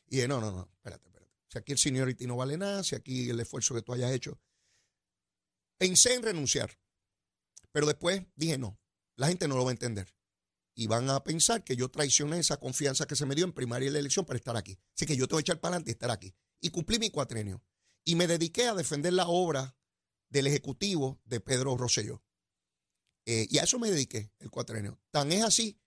Y 0.07 0.15
dije, 0.15 0.27
no, 0.27 0.41
no, 0.41 0.51
no, 0.51 0.67
espérate, 0.73 1.05
espérate. 1.09 1.31
Si 1.47 1.59
aquí 1.59 1.73
el 1.73 1.77
seniority 1.77 2.25
no 2.25 2.37
vale 2.37 2.57
nada, 2.57 2.83
si 2.83 2.95
aquí 2.95 3.29
el 3.29 3.39
esfuerzo 3.39 3.75
que 3.75 3.83
tú 3.83 3.93
hayas 3.93 4.11
hecho. 4.11 4.41
Pensé 5.77 6.15
en 6.15 6.23
renunciar, 6.23 6.79
pero 7.71 7.85
después 7.85 8.23
dije, 8.35 8.57
no, 8.57 8.79
la 9.15 9.27
gente 9.27 9.47
no 9.47 9.57
lo 9.57 9.63
va 9.63 9.69
a 9.69 9.73
entender. 9.73 10.11
Y 10.73 10.87
van 10.87 11.07
a 11.11 11.23
pensar 11.23 11.63
que 11.63 11.75
yo 11.75 11.89
traicioné 11.89 12.39
esa 12.39 12.57
confianza 12.57 13.05
que 13.05 13.15
se 13.15 13.27
me 13.27 13.35
dio 13.35 13.45
en 13.45 13.53
primaria 13.53 13.89
y 13.89 13.91
la 13.91 13.99
elección 13.99 14.25
para 14.25 14.37
estar 14.37 14.57
aquí. 14.57 14.79
Así 14.95 15.05
que 15.05 15.15
yo 15.15 15.27
tengo 15.27 15.37
que 15.37 15.41
echar 15.41 15.59
para 15.59 15.75
adelante 15.75 15.91
y 15.91 15.93
estar 15.93 16.09
aquí. 16.09 16.33
Y 16.59 16.71
cumplí 16.71 16.97
mi 16.97 17.11
cuatrenio. 17.11 17.63
Y 18.03 18.15
me 18.15 18.25
dediqué 18.25 18.65
a 18.65 18.73
defender 18.73 19.13
la 19.13 19.27
obra 19.27 19.76
del 20.29 20.47
Ejecutivo 20.47 21.19
de 21.25 21.39
Pedro 21.39 21.77
Rosselló. 21.77 22.23
Eh, 23.25 23.47
y 23.49 23.57
a 23.57 23.63
eso 23.63 23.79
me 23.79 23.91
dediqué 23.91 24.31
el 24.39 24.49
cuatrenio. 24.49 24.99
Tan 25.11 25.31
es 25.31 25.43
así 25.43 25.79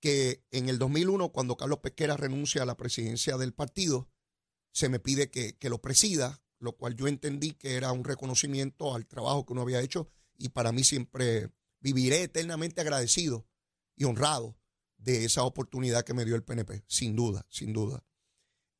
que 0.00 0.44
en 0.50 0.68
el 0.68 0.78
2001, 0.78 1.32
cuando 1.32 1.56
Carlos 1.56 1.80
Pesquera 1.80 2.16
renuncia 2.16 2.62
a 2.62 2.66
la 2.66 2.76
presidencia 2.76 3.36
del 3.36 3.54
partido, 3.54 4.08
se 4.72 4.88
me 4.88 5.00
pide 5.00 5.30
que, 5.30 5.56
que 5.56 5.70
lo 5.70 5.80
presida, 5.80 6.42
lo 6.58 6.76
cual 6.76 6.94
yo 6.94 7.08
entendí 7.08 7.52
que 7.52 7.74
era 7.74 7.92
un 7.92 8.04
reconocimiento 8.04 8.94
al 8.94 9.06
trabajo 9.06 9.44
que 9.44 9.52
uno 9.52 9.62
había 9.62 9.80
hecho 9.80 10.08
y 10.36 10.50
para 10.50 10.72
mí 10.72 10.84
siempre 10.84 11.50
viviré 11.80 12.22
eternamente 12.22 12.80
agradecido 12.80 13.46
y 13.96 14.04
honrado 14.04 14.56
de 14.96 15.24
esa 15.24 15.44
oportunidad 15.44 16.04
que 16.04 16.14
me 16.14 16.24
dio 16.24 16.34
el 16.34 16.44
PNP, 16.44 16.84
sin 16.86 17.14
duda, 17.14 17.46
sin 17.50 17.72
duda. 17.72 18.04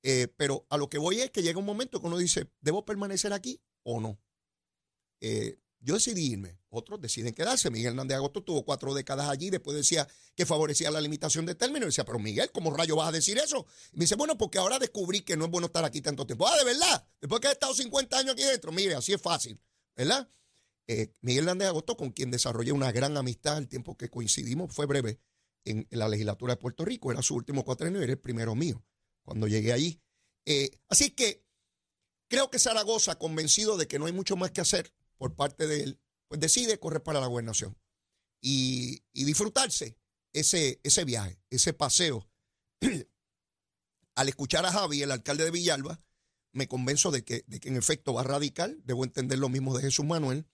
Eh, 0.03 0.29
pero 0.37 0.67
a 0.71 0.77
lo 0.77 0.89
que 0.89 0.99
voy 0.99 1.21
es 1.21 1.31
que 1.31 1.43
llega 1.43 1.59
un 1.59 1.65
momento 1.65 2.01
que 2.01 2.07
uno 2.07 2.19
dice, 2.19 2.51
¿debo 2.61 2.85
permanecer 2.85 3.33
aquí 3.33 3.63
o 3.83 4.01
no? 4.01 4.21
Eh, 5.21 5.59
yo 5.85 5.95
decidí 5.95 6.33
irme, 6.33 6.59
otros 6.71 6.99
deciden 6.99 7.35
quedarse. 7.35 7.71
Miguel 7.71 7.89
Hernández 7.89 8.17
Agosto 8.17 8.43
tuvo 8.43 8.65
cuatro 8.65 8.95
décadas 8.95 9.29
allí, 9.29 9.51
después 9.51 9.77
decía 9.77 10.09
que 10.35 10.47
favorecía 10.47 10.91
la 10.91 11.01
limitación 11.01 11.45
de 11.45 11.55
términos. 11.55 11.85
Y 11.85 11.89
decía, 11.89 12.07
pero 12.07 12.19
Miguel, 12.19 12.51
¿cómo 12.53 12.75
rayo 12.75 12.97
vas 12.97 13.09
a 13.09 13.13
decir 13.13 13.37
eso? 13.37 13.67
Y 13.93 13.99
me 13.99 14.05
dice, 14.05 14.15
bueno, 14.15 14.39
porque 14.39 14.57
ahora 14.57 14.79
descubrí 14.79 15.21
que 15.21 15.37
no 15.37 15.45
es 15.45 15.51
bueno 15.51 15.67
estar 15.67 15.85
aquí 15.85 16.01
tanto 16.01 16.27
tiempo. 16.27 16.49
Ah, 16.49 16.57
de 16.57 16.65
verdad, 16.65 17.07
después 17.21 17.41
que 17.41 17.49
he 17.49 17.53
estado 17.53 17.75
50 17.75 18.19
años 18.19 18.33
aquí 18.33 18.45
dentro, 18.45 18.73
mire, 18.73 18.95
así 18.95 19.13
es 19.13 19.21
fácil, 19.21 19.61
¿verdad? 19.95 20.27
Eh, 20.87 21.13
Miguel 21.21 21.45
Hernández 21.45 21.69
Agosto, 21.69 21.99
con 21.99 22.13
quien 22.13 22.31
desarrollé 22.31 22.73
una 22.73 22.91
gran 22.91 23.17
amistad, 23.19 23.59
el 23.59 23.69
tiempo 23.69 23.97
que 23.99 24.09
coincidimos 24.09 24.75
fue 24.75 24.87
breve 24.87 25.21
en, 25.67 25.87
la 25.91 26.09
legislatura 26.09 26.55
de 26.55 26.61
Puerto 26.61 26.87
Rico, 26.87 27.13
era 27.13 27.21
su 27.21 27.35
último 27.35 27.63
cuatrenio 27.63 28.01
y 28.01 28.05
era 28.05 28.13
el 28.13 28.19
primero 28.19 28.55
mío 28.55 28.83
cuando 29.23 29.49
llegué 29.49 29.73
allí. 29.73 30.01
Eh, 30.47 30.71
así 30.89 31.11
que 31.11 31.45
creo 32.29 32.51
que 32.51 32.59
Zaragoza, 32.59 33.19
convencido 33.19 33.77
de 33.77 33.87
que 33.87 33.99
no 33.99 34.07
hay 34.07 34.13
mucho 34.13 34.37
más 34.37 34.51
que 34.51 34.63
hacer 34.63 34.93
por 35.17 35.35
parte 35.37 35.67
de 35.67 35.83
él, 35.83 36.01
pues 36.29 36.41
decide 36.41 36.79
correr 36.79 37.03
para 37.03 37.21
la 37.21 37.27
gobernación 37.27 37.77
y, 38.41 39.03
disfrutarse 39.13 39.99
ese, 40.33 40.81
ese 40.83 41.05
viaje, 41.05 41.41
ese 41.51 41.73
paseo. 41.73 42.29
Al 44.17 44.29
escuchar 44.29 44.67
a 44.67 44.73
Javi, 44.73 45.03
el 45.03 45.11
alcalde 45.11 45.45
de 45.45 45.51
Villalba, 45.51 46.01
me 46.53 46.69
convenzo 46.69 47.11
de 47.11 47.25
que, 47.25 47.45
de 47.47 47.59
que 47.59 47.69
en 47.69 47.77
efecto 47.77 48.15
va 48.15 48.23
radical, 48.23 48.81
debo 48.85 49.05
entender 49.05 49.39
lo 49.39 49.49
mismo 49.49 49.77
de 49.77 49.83
Jesús 49.83 50.05
Manuel, 50.05 50.47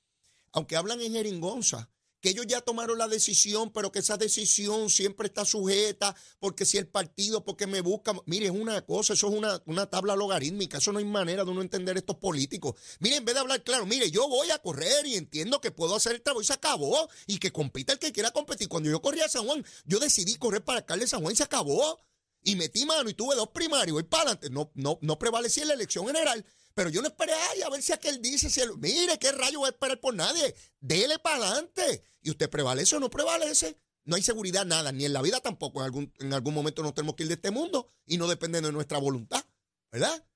aunque 0.53 0.77
hablan 0.77 1.01
en 1.01 1.13
jeringonza, 1.13 1.91
que 2.21 2.31
ellos 2.31 2.47
ya 2.47 2.61
tomaron 2.61 2.99
la 2.99 3.09
decisión, 3.09 3.71
pero 3.73 3.91
que 3.91 4.01
esa 4.01 4.17
decisión 4.17 4.91
siempre 4.91 5.27
está 5.27 5.45
sujeta, 5.45 6.15
porque 6.39 6.65
si 6.65 6.79
el 6.79 6.87
partido, 6.87 7.45
porque 7.45 7.67
me 7.67 7.81
busca, 7.81 8.13
mire, 8.27 8.47
es 8.47 8.53
una 8.53 8.81
cosa, 8.83 9.15
eso 9.15 9.29
es 9.29 9.35
una, 9.35 9.63
una, 9.67 9.87
tabla 9.87 10.15
logarítmica, 10.17 10.79
eso 10.79 10.93
no 10.93 10.99
hay 10.99 11.05
manera 11.05 11.45
de 11.45 11.51
uno 11.51 11.63
entender 11.63 11.97
estos 11.97 12.17
políticos. 12.17 12.75
Mire, 13.01 13.17
en 13.17 13.25
vez 13.25 13.35
de 13.35 13.41
hablar 13.41 13.63
claro, 13.63 13.87
mire, 13.87 14.11
yo 14.11 14.29
voy 14.29 14.51
a 14.51 14.59
correr 14.59 15.07
y 15.07 15.17
entiendo 15.17 15.61
que 15.61 15.71
puedo 15.71 15.97
hacer 15.97 16.13
el 16.13 16.23
trabajo 16.23 16.43
y 16.43 16.47
se 16.47 16.53
acabó, 16.53 17.09
y 17.27 17.39
que 17.39 17.53
compita 17.53 17.93
el 17.93 17.99
que 17.99 18.13
quiera 18.13 18.31
competir. 18.31 18.69
Cuando 18.69 18.91
yo 18.91 19.01
corría 19.01 19.25
a 19.25 19.29
San 19.29 19.47
Juan, 19.47 19.65
yo 19.85 19.99
decidí 19.99 20.37
correr 20.37 20.65
para 20.65 20.79
alcalde 20.79 21.05
de 21.05 21.09
San 21.09 21.23
Juan 21.23 21.33
y 21.33 21.37
se 21.37 21.45
acabó. 21.45 21.99
Y 22.43 22.57
metí 22.57 22.87
mano 22.87 23.11
y 23.11 23.15
tuve 23.15 23.35
dos 23.37 23.51
primarios, 23.51 23.93
voy 23.95 24.03
para 24.03 24.23
adelante. 24.23 24.49
No, 24.49 24.71
no, 24.75 24.99
no 25.03 25.19
prevalecí 25.19 25.61
en 25.61 25.69
la 25.69 25.75
elección 25.75 26.07
general, 26.07 26.45
pero 26.75 26.91
yo 26.91 27.03
no 27.03 27.09
esperé 27.09 27.33
a 27.65 27.69
ver 27.71 27.83
si 27.83 27.93
aquel 27.93 28.23
dice, 28.23 28.49
si 28.49 28.61
mire, 28.79 29.19
¿qué 29.19 29.33
rayo 29.33 29.59
voy 29.59 29.67
a 29.67 29.71
esperar 29.71 30.01
por 30.01 30.15
nadie? 30.15 30.55
Dele 30.81 31.19
para 31.19 31.47
adelante. 31.47 32.05
Y 32.23 32.31
usted 32.31 32.49
prevalece 32.49 32.97
o 32.97 33.01
no 33.01 33.11
prevalece. 33.11 33.77
No 34.05 34.17
hay 34.17 34.23
seguridad 34.23 34.65
nada, 34.65 34.93
ni 34.93 35.05
en 35.05 35.13
la 35.13 35.23
vida 35.23 35.41
tampoco. 35.41 35.81
En 35.81 35.87
algún, 35.87 36.13
en 36.19 36.33
algún 36.33 36.55
momento 36.55 36.83
nos 36.83 36.95
tenemos 36.95 37.17
que 37.17 37.25
ir 37.25 37.29
de 37.29 37.35
este 37.35 37.51
mundo 37.51 37.89
y 38.07 38.19
no 38.19 38.29
depende 38.29 38.61
de 38.61 38.73
nuestra 38.73 38.99
voluntad, 38.99 39.45
¿verdad? 39.93 40.27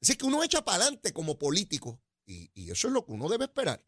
Así 0.00 0.16
que 0.16 0.26
uno 0.26 0.42
echa 0.44 0.64
para 0.64 0.82
adelante 0.82 1.12
como 1.12 1.38
político 1.38 2.00
y, 2.26 2.70
eso 2.70 2.88
es 2.88 2.94
lo 2.94 3.04
que 3.04 3.12
uno 3.12 3.28
debe 3.28 3.44
esperar 3.44 3.84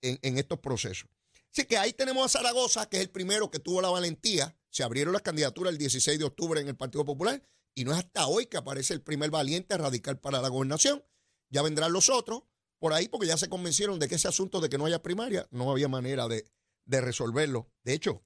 en, 0.00 0.18
en 0.22 0.38
estos 0.38 0.58
procesos. 0.58 1.08
Así 1.52 1.64
que 1.64 1.78
ahí 1.78 1.92
tenemos 1.92 2.24
a 2.24 2.38
Zaragoza, 2.38 2.88
que 2.88 2.96
es 2.96 3.02
el 3.02 3.10
primero 3.10 3.50
que 3.50 3.58
tuvo 3.58 3.80
la 3.80 3.90
valentía. 3.90 4.56
Se 4.70 4.82
abrieron 4.82 5.12
las 5.12 5.22
candidaturas 5.22 5.72
el 5.72 5.78
16 5.78 6.18
de 6.18 6.24
octubre 6.24 6.60
en 6.60 6.68
el 6.68 6.76
Partido 6.76 7.04
Popular 7.04 7.42
y 7.74 7.84
no 7.84 7.92
es 7.92 7.98
hasta 7.98 8.26
hoy 8.26 8.46
que 8.46 8.56
aparece 8.56 8.94
el 8.94 9.02
primer 9.02 9.30
valiente 9.30 9.76
radical 9.76 10.18
para 10.18 10.40
la 10.40 10.48
gobernación. 10.48 11.02
Ya 11.50 11.62
vendrán 11.62 11.92
los 11.92 12.08
otros 12.08 12.44
por 12.80 12.94
ahí 12.94 13.08
porque 13.08 13.26
ya 13.26 13.36
se 13.36 13.48
convencieron 13.48 13.98
de 13.98 14.08
que 14.08 14.14
ese 14.14 14.26
asunto 14.26 14.60
de 14.60 14.68
que 14.68 14.78
no 14.78 14.86
haya 14.86 15.02
primaria 15.02 15.46
no 15.50 15.70
había 15.70 15.86
manera 15.86 16.26
de, 16.28 16.44
resolverlo. 16.86 17.70
De 17.84 17.92
hecho, 17.92 18.24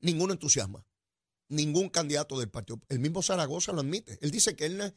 ninguno 0.00 0.32
entusiasma. 0.32 0.84
Ningún 1.48 1.90
candidato 1.90 2.40
del 2.40 2.50
partido. 2.50 2.80
El 2.88 2.98
mismo 2.98 3.22
Zaragoza 3.22 3.72
lo 3.72 3.80
admite. 3.80 4.18
Él 4.20 4.32
dice 4.32 4.56
que 4.56 4.66
él, 4.66 4.94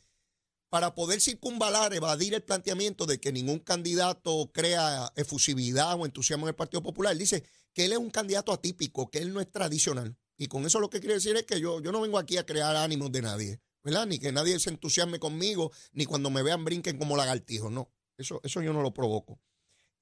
para 0.69 0.95
poder 0.95 1.21
circunvalar, 1.21 1.93
evadir 1.93 2.33
el 2.33 2.41
planteamiento 2.41 3.05
de 3.05 3.19
que 3.19 3.31
ningún 3.31 3.59
candidato 3.59 4.49
crea 4.51 5.11
efusividad 5.15 5.99
o 5.99 6.05
entusiasmo 6.05 6.47
en 6.47 6.49
el 6.49 6.55
Partido 6.55 6.81
Popular, 6.81 7.11
él 7.11 7.19
dice 7.19 7.43
que 7.73 7.85
él 7.85 7.91
es 7.91 7.99
un 7.99 8.09
candidato 8.09 8.51
atípico, 8.51 9.11
que 9.11 9.19
él 9.19 9.31
no 9.31 9.41
es 9.41 9.51
tradicional. 9.51 10.17
Y 10.37 10.47
con 10.47 10.65
eso 10.65 10.79
lo 10.79 10.89
que 10.89 11.01
quiere 11.01 11.15
decir 11.15 11.35
es 11.35 11.43
que 11.43 11.59
yo, 11.59 11.81
yo 11.81 11.91
no 11.91 12.01
vengo 12.01 12.17
aquí 12.17 12.37
a 12.37 12.45
crear 12.45 12.75
ánimos 12.77 13.11
de 13.11 13.21
nadie. 13.21 13.61
¿Verdad? 13.83 14.05
Ni 14.07 14.19
que 14.19 14.31
nadie 14.31 14.59
se 14.59 14.69
entusiasme 14.69 15.19
conmigo, 15.19 15.71
ni 15.91 16.05
cuando 16.05 16.29
me 16.29 16.43
vean 16.43 16.65
brinquen 16.65 16.97
como 16.97 17.17
lagartijos, 17.17 17.71
no. 17.71 17.91
Eso, 18.17 18.41
eso 18.43 18.61
yo 18.61 18.73
no 18.73 18.81
lo 18.81 18.93
provoco. 18.93 19.39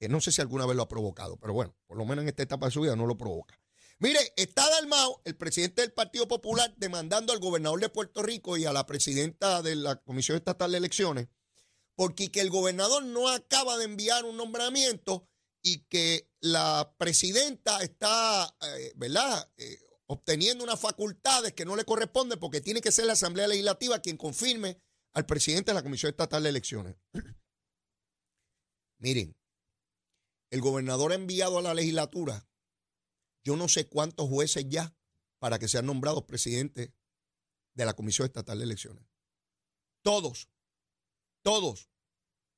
Eh, 0.00 0.08
no 0.08 0.20
sé 0.20 0.32
si 0.32 0.40
alguna 0.40 0.66
vez 0.66 0.76
lo 0.76 0.82
ha 0.82 0.88
provocado, 0.88 1.36
pero 1.38 1.52
bueno, 1.52 1.76
por 1.86 1.96
lo 1.96 2.04
menos 2.04 2.22
en 2.22 2.28
esta 2.28 2.42
etapa 2.42 2.66
de 2.66 2.72
su 2.72 2.80
vida 2.80 2.96
no 2.96 3.06
lo 3.06 3.16
provoca. 3.16 3.60
Mire, 4.00 4.20
está 4.36 4.68
Dalmao, 4.70 5.22
el 5.24 5.36
presidente 5.36 5.82
del 5.82 5.92
Partido 5.92 6.28
Popular, 6.28 6.72
demandando 6.76 7.32
al 7.32 7.40
gobernador 7.40 7.80
de 7.80 7.88
Puerto 7.88 8.22
Rico 8.22 8.56
y 8.56 8.64
a 8.64 8.72
la 8.72 8.86
presidenta 8.86 9.60
de 9.60 9.74
la 9.74 9.96
Comisión 9.96 10.36
Estatal 10.36 10.70
de 10.70 10.78
Elecciones, 10.78 11.28
porque 11.96 12.30
que 12.30 12.40
el 12.40 12.50
gobernador 12.50 13.04
no 13.04 13.28
acaba 13.28 13.76
de 13.76 13.86
enviar 13.86 14.24
un 14.24 14.36
nombramiento 14.36 15.28
y 15.62 15.80
que 15.86 16.30
la 16.38 16.94
presidenta 16.96 17.82
está, 17.82 18.54
eh, 18.60 18.92
¿verdad?, 18.94 19.50
eh, 19.56 19.78
obteniendo 20.08 20.64
unas 20.64 20.80
facultades 20.80 21.52
que 21.52 21.64
no 21.64 21.76
le 21.76 21.84
corresponden 21.84 22.38
porque 22.40 22.60
tiene 22.60 22.80
que 22.80 22.92
ser 22.92 23.06
la 23.06 23.12
Asamblea 23.12 23.46
Legislativa 23.46 24.00
quien 24.00 24.16
confirme 24.16 24.80
al 25.12 25.26
presidente 25.26 25.70
de 25.70 25.74
la 25.74 25.82
Comisión 25.82 26.10
Estatal 26.10 26.42
de 26.42 26.48
Elecciones. 26.48 26.96
Miren, 28.98 29.36
el 30.50 30.60
gobernador 30.60 31.12
ha 31.12 31.16
enviado 31.16 31.58
a 31.58 31.62
la 31.62 31.74
legislatura 31.74 32.48
yo 33.44 33.56
no 33.56 33.66
sé 33.68 33.88
cuántos 33.88 34.28
jueces 34.28 34.66
ya 34.68 34.94
para 35.38 35.58
que 35.58 35.68
sean 35.68 35.86
nombrados 35.86 36.24
presidentes 36.24 36.92
de 37.74 37.84
la 37.86 37.94
Comisión 37.94 38.26
Estatal 38.26 38.58
de 38.58 38.64
Elecciones. 38.64 39.04
Todos, 40.02 40.50
todos, 41.42 41.88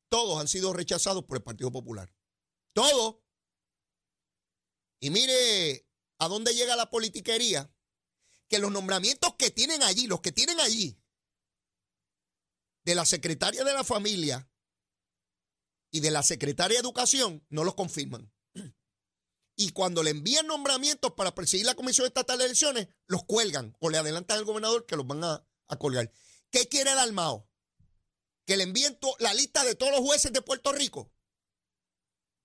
todos 0.09 0.41
han 0.41 0.49
sido 0.49 0.73
rechazados 0.73 1.25
por 1.25 1.37
el 1.37 1.45
Partido 1.45 1.71
Popular. 1.71 2.13
Todos. 2.73 3.19
Y 5.01 5.11
mire, 5.11 5.87
¿A 6.21 6.29
dónde 6.29 6.55
llega 6.55 6.77
la 6.77 6.91
politiquería? 6.91 7.75
Que 8.49 8.59
los 8.59 8.71
nombramientos 8.71 9.35
que 9.37 9.51
tienen 9.51 9.83
allí, 9.83 10.07
los 10.07 10.21
que 10.21 10.33
tienen 10.33 10.61
allí, 10.61 11.01
de 12.85 12.95
la 12.95 13.07
secretaria 13.07 13.65
de 13.65 13.73
la 13.73 13.85
familia 13.85 14.51
y 15.91 16.01
de 16.01 16.11
la 16.11 16.23
secretaria 16.23 16.77
de 16.77 16.83
educación, 16.83 17.45
no 17.49 17.65
los 17.65 17.75
confirman. 17.75 18.31
Y 19.57 19.71
cuando 19.73 20.03
le 20.03 20.11
envían 20.11 20.47
nombramientos 20.47 21.13
para 21.15 21.35
presidir 21.35 21.65
la 21.65 21.75
Comisión 21.75 22.07
Estatal 22.07 22.39
de 22.39 22.45
Elecciones, 22.45 22.89
los 23.07 23.25
cuelgan 23.25 23.75
o 23.81 23.89
le 23.89 23.99
adelantan 23.99 24.39
al 24.39 24.45
gobernador 24.45 24.85
que 24.87 24.97
los 24.97 25.07
van 25.07 25.25
a, 25.25 25.47
colgar. 25.79 26.13
¿Qué 26.51 26.69
quiere 26.69 26.95
Dalmao? 26.95 27.49
que 28.47 28.57
le 28.57 28.65
envíen 28.65 28.99
la 29.21 29.33
lista 29.33 29.63
de 29.65 29.75
todos 29.75 29.93
los 29.93 30.01
jueces 30.01 30.33
de 30.33 30.43
Puerto 30.43 30.73
Rico. 30.73 31.13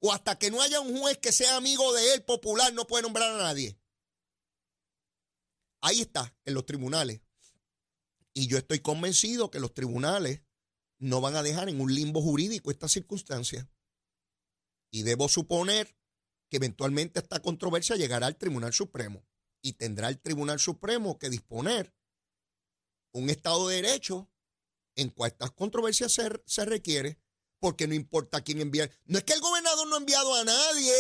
O 0.06 0.14
hasta 0.14 0.38
que 0.38 0.52
no 0.52 0.62
haya 0.62 0.82
un 0.82 1.00
juez 1.00 1.18
que 1.18 1.32
sea 1.32 1.56
amigo 1.56 1.92
de 1.94 2.14
él, 2.14 2.24
popular, 2.24 2.72
no 2.76 2.86
puede 2.86 3.02
nombrar 3.02 3.32
a 3.32 3.38
nadie. 3.38 3.76
Ahí 5.82 6.02
está, 6.02 6.38
en 6.46 6.54
los 6.54 6.64
tribunales. 6.68 7.22
Y 8.32 8.46
yo 8.46 8.60
estoy 8.60 8.82
convencido 8.82 9.50
que 9.50 9.60
los 9.60 9.74
tribunales 9.74 10.44
no 11.00 11.22
van 11.22 11.36
a 11.36 11.42
dejar 11.42 11.70
en 11.70 11.82
un 11.82 11.92
limbo 11.92 12.22
jurídico 12.22 12.70
esta 12.70 12.88
circunstancia. 12.88 13.68
Y 14.92 15.02
debo 15.02 15.28
suponer 15.28 15.98
que 16.50 16.58
eventualmente 16.58 17.20
esta 17.20 17.42
controversia 17.42 17.96
llegará 17.96 18.28
al 18.28 18.38
Tribunal 18.38 18.74
Supremo 18.74 19.26
y 19.64 19.74
tendrá 19.74 20.10
el 20.10 20.20
Tribunal 20.22 20.60
Supremo 20.60 21.18
que 21.18 21.32
disponer 21.32 21.96
un 23.12 23.32
Estado 23.32 23.70
de 23.70 23.82
Derecho 23.82 24.30
en 24.96 25.10
cual 25.10 25.32
estas 25.32 25.50
controversias 25.50 26.14
se, 26.14 26.30
se 26.46 26.64
requiere, 26.64 27.20
porque 27.66 27.88
no 27.88 27.96
importa 27.96 28.44
quién 28.44 28.62
envíe. 28.62 28.88
No 29.06 29.18
es 29.18 29.24
que 29.24 29.34
el 29.34 29.42
gobernador 29.42 29.88
no 29.88 29.96
ha 29.96 29.98
enviado 29.98 30.36
a 30.36 30.44
nadie 30.44 30.94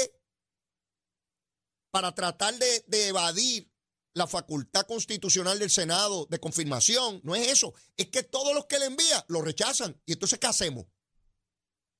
para 1.91 2.15
tratar 2.15 2.55
de, 2.57 3.07
evadir 3.07 3.71
la 4.15 4.25
facultad 4.25 4.87
constitucional 4.87 5.59
del 5.59 5.69
Senado 5.69 6.25
de 6.25 6.39
confirmación. 6.39 7.21
No 7.23 7.35
es 7.35 7.49
eso. 7.49 7.75
Es 7.95 8.07
que 8.07 8.23
todos 8.23 8.55
los 8.55 8.65
que 8.65 8.79
le 8.79 8.87
envía 8.87 9.23
lo 9.27 9.43
rechazan. 9.43 10.01
Y 10.07 10.13
entonces, 10.13 10.39
¿qué 10.39 10.47
hacemos? 10.47 10.87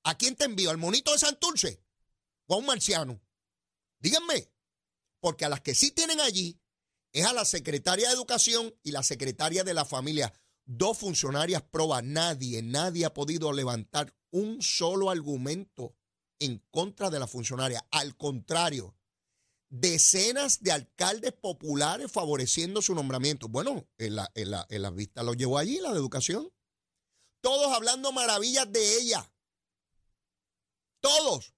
¿A 0.02 0.18
quién 0.18 0.34
te 0.34 0.46
envío? 0.46 0.70
¿Al 0.70 0.78
monito 0.78 1.12
de 1.12 1.20
Santurce? 1.20 1.80
¿O 2.46 2.54
a 2.54 2.58
un 2.58 2.66
marciano? 2.66 3.22
Díganme. 4.00 4.50
Porque 5.20 5.44
a 5.44 5.48
las 5.48 5.60
que 5.60 5.76
sí 5.76 5.92
tienen 5.92 6.20
allí 6.20 6.60
es 7.12 7.24
a 7.24 7.32
la 7.32 7.44
secretaria 7.44 8.08
de 8.08 8.14
Educación 8.14 8.74
y 8.82 8.90
la 8.90 9.04
secretaria 9.04 9.62
de 9.62 9.74
la 9.74 9.84
Familia. 9.84 10.32
Dos 10.64 10.98
funcionarias 10.98 11.62
probas. 11.62 12.02
Nadie, 12.02 12.64
nadie 12.64 13.04
ha 13.04 13.14
podido 13.14 13.52
levantar 13.52 14.15
un 14.30 14.62
solo 14.62 15.10
argumento 15.10 15.96
en 16.38 16.58
contra 16.70 17.10
de 17.10 17.18
la 17.18 17.26
funcionaria. 17.26 17.86
Al 17.90 18.16
contrario, 18.16 18.96
decenas 19.68 20.62
de 20.62 20.72
alcaldes 20.72 21.32
populares 21.32 22.10
favoreciendo 22.10 22.82
su 22.82 22.94
nombramiento. 22.94 23.48
Bueno, 23.48 23.86
en 23.98 24.16
la, 24.16 24.30
en 24.34 24.50
la, 24.50 24.66
en 24.68 24.96
vista 24.96 25.22
lo 25.22 25.34
llevó 25.34 25.58
allí, 25.58 25.78
la 25.78 25.92
de 25.92 25.98
educación. 25.98 26.52
Todos 27.40 27.72
hablando 27.72 28.12
maravillas 28.12 28.70
de 28.70 28.98
ella. 28.98 29.32
Todos. 31.00 31.54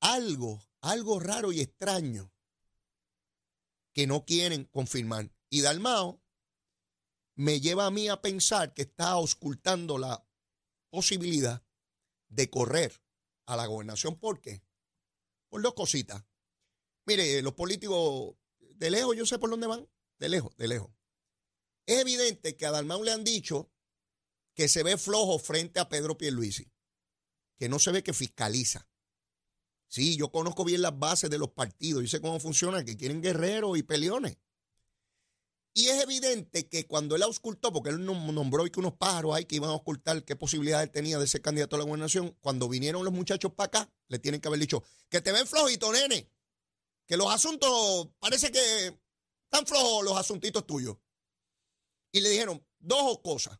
Algo, 0.00 0.62
algo 0.80 1.20
raro 1.20 1.52
y 1.52 1.60
extraño 1.60 2.32
que 3.92 4.06
no 4.06 4.24
quieren 4.24 4.64
confirmar. 4.64 5.30
Y 5.50 5.60
Dalmao 5.60 6.23
me 7.36 7.60
lleva 7.60 7.86
a 7.86 7.90
mí 7.90 8.08
a 8.08 8.20
pensar 8.20 8.74
que 8.74 8.82
está 8.82 9.10
auscultando 9.10 9.98
la 9.98 10.26
posibilidad 10.90 11.64
de 12.28 12.50
correr 12.50 13.02
a 13.46 13.56
la 13.56 13.66
gobernación. 13.66 14.18
¿Por 14.18 14.40
qué? 14.40 14.62
Por 15.48 15.62
dos 15.62 15.74
cositas. 15.74 16.24
Mire, 17.06 17.42
los 17.42 17.54
políticos, 17.54 18.36
de 18.58 18.90
lejos, 18.90 19.16
yo 19.16 19.26
sé 19.26 19.38
por 19.38 19.50
dónde 19.50 19.66
van. 19.66 19.88
De 20.18 20.28
lejos, 20.28 20.56
de 20.56 20.68
lejos. 20.68 20.90
Es 21.86 22.00
evidente 22.00 22.56
que 22.56 22.66
a 22.66 22.70
Dalmau 22.70 23.02
le 23.02 23.12
han 23.12 23.24
dicho 23.24 23.70
que 24.54 24.68
se 24.68 24.82
ve 24.82 24.96
flojo 24.96 25.38
frente 25.38 25.80
a 25.80 25.88
Pedro 25.88 26.16
Pierluisi, 26.16 26.72
que 27.58 27.68
no 27.68 27.78
se 27.78 27.90
ve 27.90 28.02
que 28.02 28.14
fiscaliza. 28.14 28.88
Sí, 29.88 30.16
yo 30.16 30.30
conozco 30.30 30.64
bien 30.64 30.82
las 30.82 30.98
bases 30.98 31.28
de 31.28 31.38
los 31.38 31.50
partidos, 31.50 32.02
yo 32.02 32.08
sé 32.08 32.20
cómo 32.20 32.40
funciona, 32.40 32.84
que 32.84 32.96
quieren 32.96 33.20
guerreros 33.20 33.76
y 33.76 33.82
peleones. 33.82 34.38
Y 35.76 35.88
es 35.88 36.00
evidente 36.00 36.68
que 36.68 36.86
cuando 36.86 37.16
él 37.16 37.22
auscultó, 37.22 37.72
porque 37.72 37.90
él 37.90 38.04
nombró 38.04 38.64
que 38.64 38.78
unos 38.78 38.94
pájaros 38.94 39.34
hay 39.34 39.44
que 39.44 39.56
iban 39.56 39.70
a 39.70 39.74
ocultar 39.74 40.24
qué 40.24 40.36
posibilidades 40.36 40.92
tenía 40.92 41.18
de 41.18 41.26
ser 41.26 41.42
candidato 41.42 41.74
a 41.74 41.80
la 41.80 41.84
gobernación, 41.84 42.36
cuando 42.40 42.68
vinieron 42.68 43.04
los 43.04 43.12
muchachos 43.12 43.52
para 43.54 43.66
acá, 43.66 43.92
le 44.06 44.20
tienen 44.20 44.40
que 44.40 44.46
haber 44.46 44.60
dicho, 44.60 44.84
que 45.08 45.20
te 45.20 45.32
ven 45.32 45.48
flojito, 45.48 45.92
nene, 45.92 46.30
que 47.06 47.16
los 47.16 47.28
asuntos, 47.28 48.08
parece 48.20 48.52
que 48.52 48.96
están 49.44 49.66
flojos 49.66 50.04
los 50.04 50.16
asuntitos 50.16 50.64
tuyos. 50.64 50.96
Y 52.12 52.20
le 52.20 52.28
dijeron 52.28 52.64
dos 52.78 53.18
cosas. 53.18 53.58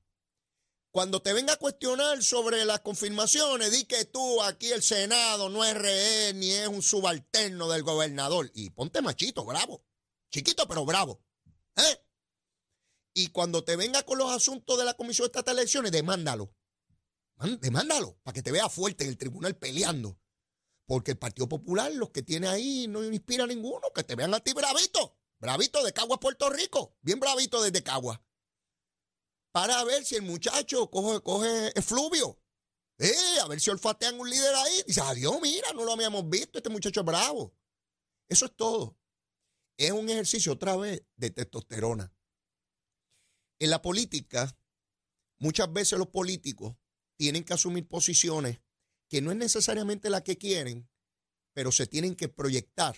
Cuando 0.93 1.21
te 1.21 1.33
venga 1.33 1.55
a 1.55 1.59
cuestionar 1.59 2.23
sobre 2.23 2.65
las 2.65 2.79
confirmaciones, 2.79 3.73
di 3.73 3.85
que 3.87 4.05
tú 4.05 4.41
aquí 4.41 4.71
el 4.71 4.85
Senado 4.85 5.49
no 5.49 5.65
es 5.65 5.75
rehén 5.75 6.39
ni 6.39 6.53
es 6.53 6.69
un 6.69 6.83
subalterno 6.83 7.69
del 7.69 7.83
gobernador. 7.83 8.53
Y 8.55 8.71
ponte 8.71 9.03
machito, 9.03 9.45
bravo. 9.45 9.85
Chiquito, 10.31 10.69
pero 10.69 10.85
bravo. 10.85 11.21
¿Eh? 11.77 12.04
Y 13.15 13.29
cuando 13.29 13.63
te 13.63 13.77
venga 13.77 14.03
con 14.03 14.19
los 14.19 14.31
asuntos 14.33 14.77
de 14.77 14.85
la 14.85 14.95
Comisión 14.95 15.27
Estatal 15.27 15.55
de 15.55 15.63
Elecciones, 15.63 15.93
demándalo. 15.93 16.53
Demándalo 17.61 18.19
para 18.23 18.35
que 18.35 18.43
te 18.43 18.51
vea 18.51 18.69
fuerte 18.69 19.05
en 19.05 19.11
el 19.11 19.17
tribunal 19.17 19.57
peleando. 19.57 20.19
Porque 20.87 21.13
el 21.13 21.19
Partido 21.19 21.49
Popular, 21.49 21.93
los 21.93 22.11
que 22.11 22.23
tiene 22.23 22.49
ahí, 22.49 22.87
no 22.89 23.05
inspira 23.05 23.45
a 23.45 23.47
ninguno. 23.47 23.89
Que 23.95 24.03
te 24.03 24.17
vean 24.17 24.35
a 24.35 24.41
ti 24.41 24.53
bravito. 24.53 25.17
Bravito 25.39 25.83
de 25.85 25.93
Caguas, 25.93 26.19
Puerto 26.19 26.51
Rico. 26.51 26.97
Bien 27.03 27.21
bravito 27.21 27.63
desde 27.63 27.83
Caguas. 27.83 28.21
Para 29.53 29.83
ver 29.85 30.05
si 30.05 30.17
el 30.17 30.23
muchacho 30.23 30.91
coge, 30.91 31.21
coge 31.23 31.79
efluvio. 31.79 32.41
Eh, 32.99 33.41
a 33.41 33.47
ver 33.47 33.61
si 33.61 33.71
olfatean 33.71 34.19
un 34.19 34.29
líder 34.29 34.55
ahí. 34.57 34.83
Dice, 34.87 35.01
adiós, 35.01 35.39
mira, 35.41 35.73
no 35.73 35.85
lo 35.85 35.93
habíamos 35.93 36.29
visto. 36.29 36.59
Este 36.59 36.71
muchacho 36.71 37.01
es 37.01 37.07
bravo. 37.07 37.55
Eso 38.29 38.47
es 38.47 38.57
todo. 38.57 38.99
Es 39.77 39.93
un 39.93 40.09
ejercicio 40.09 40.53
otra 40.53 40.77
vez 40.77 41.03
de 41.17 41.31
testosterona. 41.31 42.13
En 43.59 43.71
la 43.71 43.83
política, 43.83 44.57
muchas 45.39 45.73
veces 45.73 45.99
los 45.99 46.09
políticos 46.09 46.77
tienen 47.17 47.45
que 47.45 47.55
asumir 47.55 47.87
posiciones 47.87 48.61
que 49.09 49.21
no 49.23 49.31
es 49.31 49.37
necesariamente 49.37 50.11
la 50.11 50.25
que 50.25 50.39
quieren, 50.39 50.89
pero 51.53 51.71
se 51.71 51.87
tienen 51.87 52.17
que 52.17 52.29
proyectar 52.29 52.97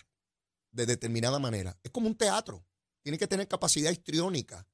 de 0.71 0.87
determinada 0.87 1.38
manera. 1.38 1.79
Es 1.83 1.90
como 1.90 2.07
un 2.07 2.16
teatro. 2.16 2.66
Tiene 3.03 3.19
que 3.19 3.27
tener 3.27 3.49
capacidad 3.49 3.90
histriónica. 3.90 4.66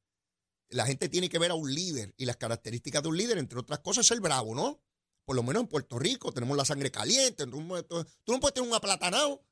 La 0.69 0.87
gente 0.87 1.09
tiene 1.09 1.29
que 1.29 1.39
ver 1.39 1.51
a 1.51 1.55
un 1.55 1.75
líder 1.75 2.15
y 2.17 2.25
las 2.25 2.37
características 2.37 3.03
de 3.03 3.09
un 3.09 3.17
líder, 3.17 3.39
entre 3.39 3.59
otras 3.59 3.81
cosas, 3.81 4.07
es 4.07 4.11
el 4.13 4.21
bravo, 4.21 4.55
¿no? 4.55 4.83
Por 5.25 5.37
lo 5.37 5.43
menos 5.43 5.63
en 5.63 5.69
Puerto 5.69 5.99
Rico 5.99 6.33
tenemos 6.33 6.57
la 6.57 6.65
sangre 6.65 6.91
caliente. 6.91 7.47
Tú 7.47 7.61
no 7.61 8.41
puedes 8.41 8.55
tener 8.55 8.69
un 8.69 8.75
aplatanado. 8.75 9.45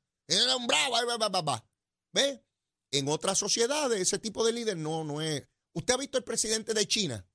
Un 0.57 0.67
bravo. 0.67 1.65
¿Ves? 2.13 2.41
En 2.91 3.07
otras 3.07 3.37
sociedades 3.37 4.01
ese 4.01 4.19
tipo 4.19 4.45
de 4.45 4.51
líder 4.51 4.77
no, 4.77 5.03
no 5.03 5.21
es, 5.21 5.47
¿Usted 5.73 5.93
ha 5.93 5.97
visto 5.97 6.17
el 6.17 6.23
presidente 6.23 6.73
de 6.73 6.87
China? 6.87 7.27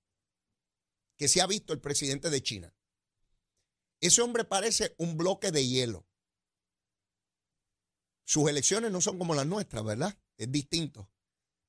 Que 1.16 1.28
se 1.28 1.40
ha 1.40 1.46
visto 1.46 1.72
el 1.72 1.80
presidente 1.80 2.28
de 2.28 2.42
China. 2.42 2.74
Ese 4.00 4.20
hombre 4.20 4.44
parece 4.44 4.94
un 4.98 5.16
bloque 5.16 5.50
de 5.50 5.66
hielo. 5.66 6.06
Sus 8.24 8.48
elecciones 8.50 8.90
no 8.90 9.00
son 9.00 9.18
como 9.18 9.34
las 9.34 9.46
nuestras, 9.46 9.84
¿verdad? 9.84 10.18
Es 10.36 10.50
distinto. 10.50 11.08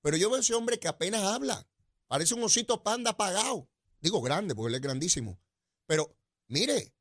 Pero 0.02 0.18
yo 0.18 0.30
veo 0.30 0.38
a 0.38 0.42
ese 0.42 0.54
hombre 0.54 0.80
que 0.80 0.88
apenas 0.88 1.24
habla. 1.24 1.68
Parece 2.08 2.34
un 2.34 2.44
osito 2.44 2.84
panda 2.84 3.12
apagado. 3.12 3.70
Digo 4.02 4.22
grande, 4.22 4.56
porque 4.56 4.70
él 4.70 4.76
es 4.76 4.82
grandísimo. 4.82 5.40
Pero 5.86 6.18
mire, 6.48 6.94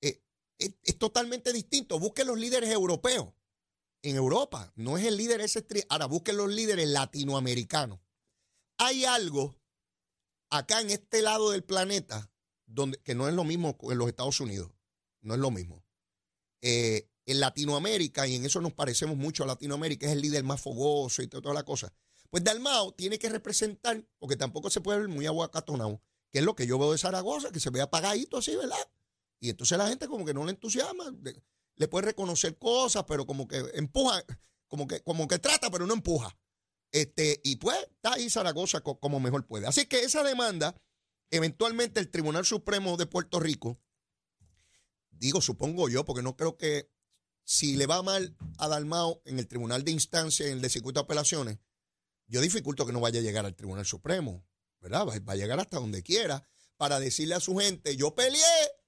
eh, 0.00 0.22
es, 0.58 0.98
totalmente 0.98 1.52
distinto. 1.52 1.98
Busque 1.98 2.24
los 2.24 2.38
líderes 2.38 2.70
europeos. 2.70 3.34
En 4.04 4.16
Europa, 4.16 4.72
no 4.74 4.98
es 4.98 5.04
el 5.04 5.16
líder 5.16 5.40
ese. 5.42 5.64
Ahora 5.88 6.06
busque 6.06 6.32
los 6.32 6.48
líderes 6.48 6.88
latinoamericanos 6.88 8.01
hay 8.78 9.04
algo 9.04 9.56
acá 10.50 10.80
en 10.80 10.90
este 10.90 11.22
lado 11.22 11.50
del 11.50 11.64
planeta 11.64 12.30
donde, 12.66 12.98
que 12.98 13.14
no 13.14 13.28
es 13.28 13.34
lo 13.34 13.44
mismo 13.44 13.76
en 13.82 13.98
los 13.98 14.08
Estados 14.08 14.40
Unidos, 14.40 14.70
no 15.20 15.34
es 15.34 15.40
lo 15.40 15.50
mismo. 15.50 15.84
Eh, 16.60 17.08
en 17.26 17.40
Latinoamérica, 17.40 18.26
y 18.26 18.34
en 18.34 18.44
eso 18.44 18.60
nos 18.60 18.72
parecemos 18.72 19.16
mucho 19.16 19.44
a 19.44 19.46
Latinoamérica, 19.46 20.06
es 20.06 20.12
el 20.12 20.20
líder 20.20 20.44
más 20.44 20.60
fogoso 20.60 21.22
y 21.22 21.28
toda 21.28 21.54
la 21.54 21.64
cosa. 21.64 21.92
Pues 22.30 22.42
Dalmao 22.42 22.92
tiene 22.92 23.18
que 23.18 23.28
representar, 23.28 24.04
porque 24.18 24.36
tampoco 24.36 24.70
se 24.70 24.80
puede 24.80 25.00
ver 25.00 25.08
muy 25.08 25.26
aguacatonado, 25.26 26.02
que 26.30 26.38
es 26.38 26.44
lo 26.44 26.56
que 26.56 26.66
yo 26.66 26.78
veo 26.78 26.92
de 26.92 26.98
Zaragoza, 26.98 27.50
que 27.52 27.60
se 27.60 27.70
ve 27.70 27.80
apagadito 27.80 28.38
así, 28.38 28.56
¿verdad? 28.56 28.90
Y 29.38 29.50
entonces 29.50 29.76
la 29.76 29.88
gente 29.88 30.08
como 30.08 30.24
que 30.24 30.34
no 30.34 30.44
le 30.44 30.52
entusiasma, 30.52 31.14
le 31.76 31.88
puede 31.88 32.06
reconocer 32.06 32.58
cosas, 32.58 33.04
pero 33.06 33.26
como 33.26 33.46
que 33.46 33.58
empuja, 33.74 34.24
como 34.66 34.86
que, 34.86 35.02
como 35.02 35.28
que 35.28 35.38
trata, 35.38 35.70
pero 35.70 35.86
no 35.86 35.94
empuja. 35.94 36.36
Este, 36.92 37.40
y 37.42 37.56
pues 37.56 37.78
está 37.90 38.14
ahí 38.14 38.28
Zaragoza 38.28 38.82
como 38.82 39.18
mejor 39.18 39.46
puede. 39.46 39.66
Así 39.66 39.86
que 39.86 40.04
esa 40.04 40.22
demanda, 40.22 40.80
eventualmente 41.30 41.98
el 41.98 42.10
Tribunal 42.10 42.44
Supremo 42.44 42.96
de 42.96 43.06
Puerto 43.06 43.40
Rico, 43.40 43.80
digo, 45.10 45.40
supongo 45.40 45.88
yo, 45.88 46.04
porque 46.04 46.22
no 46.22 46.36
creo 46.36 46.58
que 46.58 46.90
si 47.44 47.76
le 47.76 47.86
va 47.86 48.02
mal 48.02 48.36
a 48.58 48.68
Dalmao 48.68 49.22
en 49.24 49.38
el 49.38 49.48
Tribunal 49.48 49.84
de 49.84 49.92
Instancia, 49.92 50.46
en 50.46 50.52
el 50.52 50.60
de 50.60 50.68
circuito 50.68 51.00
de 51.00 51.04
apelaciones, 51.04 51.58
yo 52.26 52.40
dificulto 52.40 52.86
que 52.86 52.92
no 52.92 53.00
vaya 53.00 53.20
a 53.20 53.22
llegar 53.22 53.46
al 53.46 53.56
Tribunal 53.56 53.86
Supremo, 53.86 54.46
¿verdad? 54.80 55.06
Va, 55.06 55.32
a 55.32 55.36
llegar 55.36 55.58
hasta 55.60 55.78
donde 55.78 56.02
quiera 56.02 56.46
para 56.76 57.00
decirle 57.00 57.34
a 57.34 57.40
su 57.40 57.56
gente, 57.56 57.96
yo 57.96 58.14
peleé, 58.14 58.40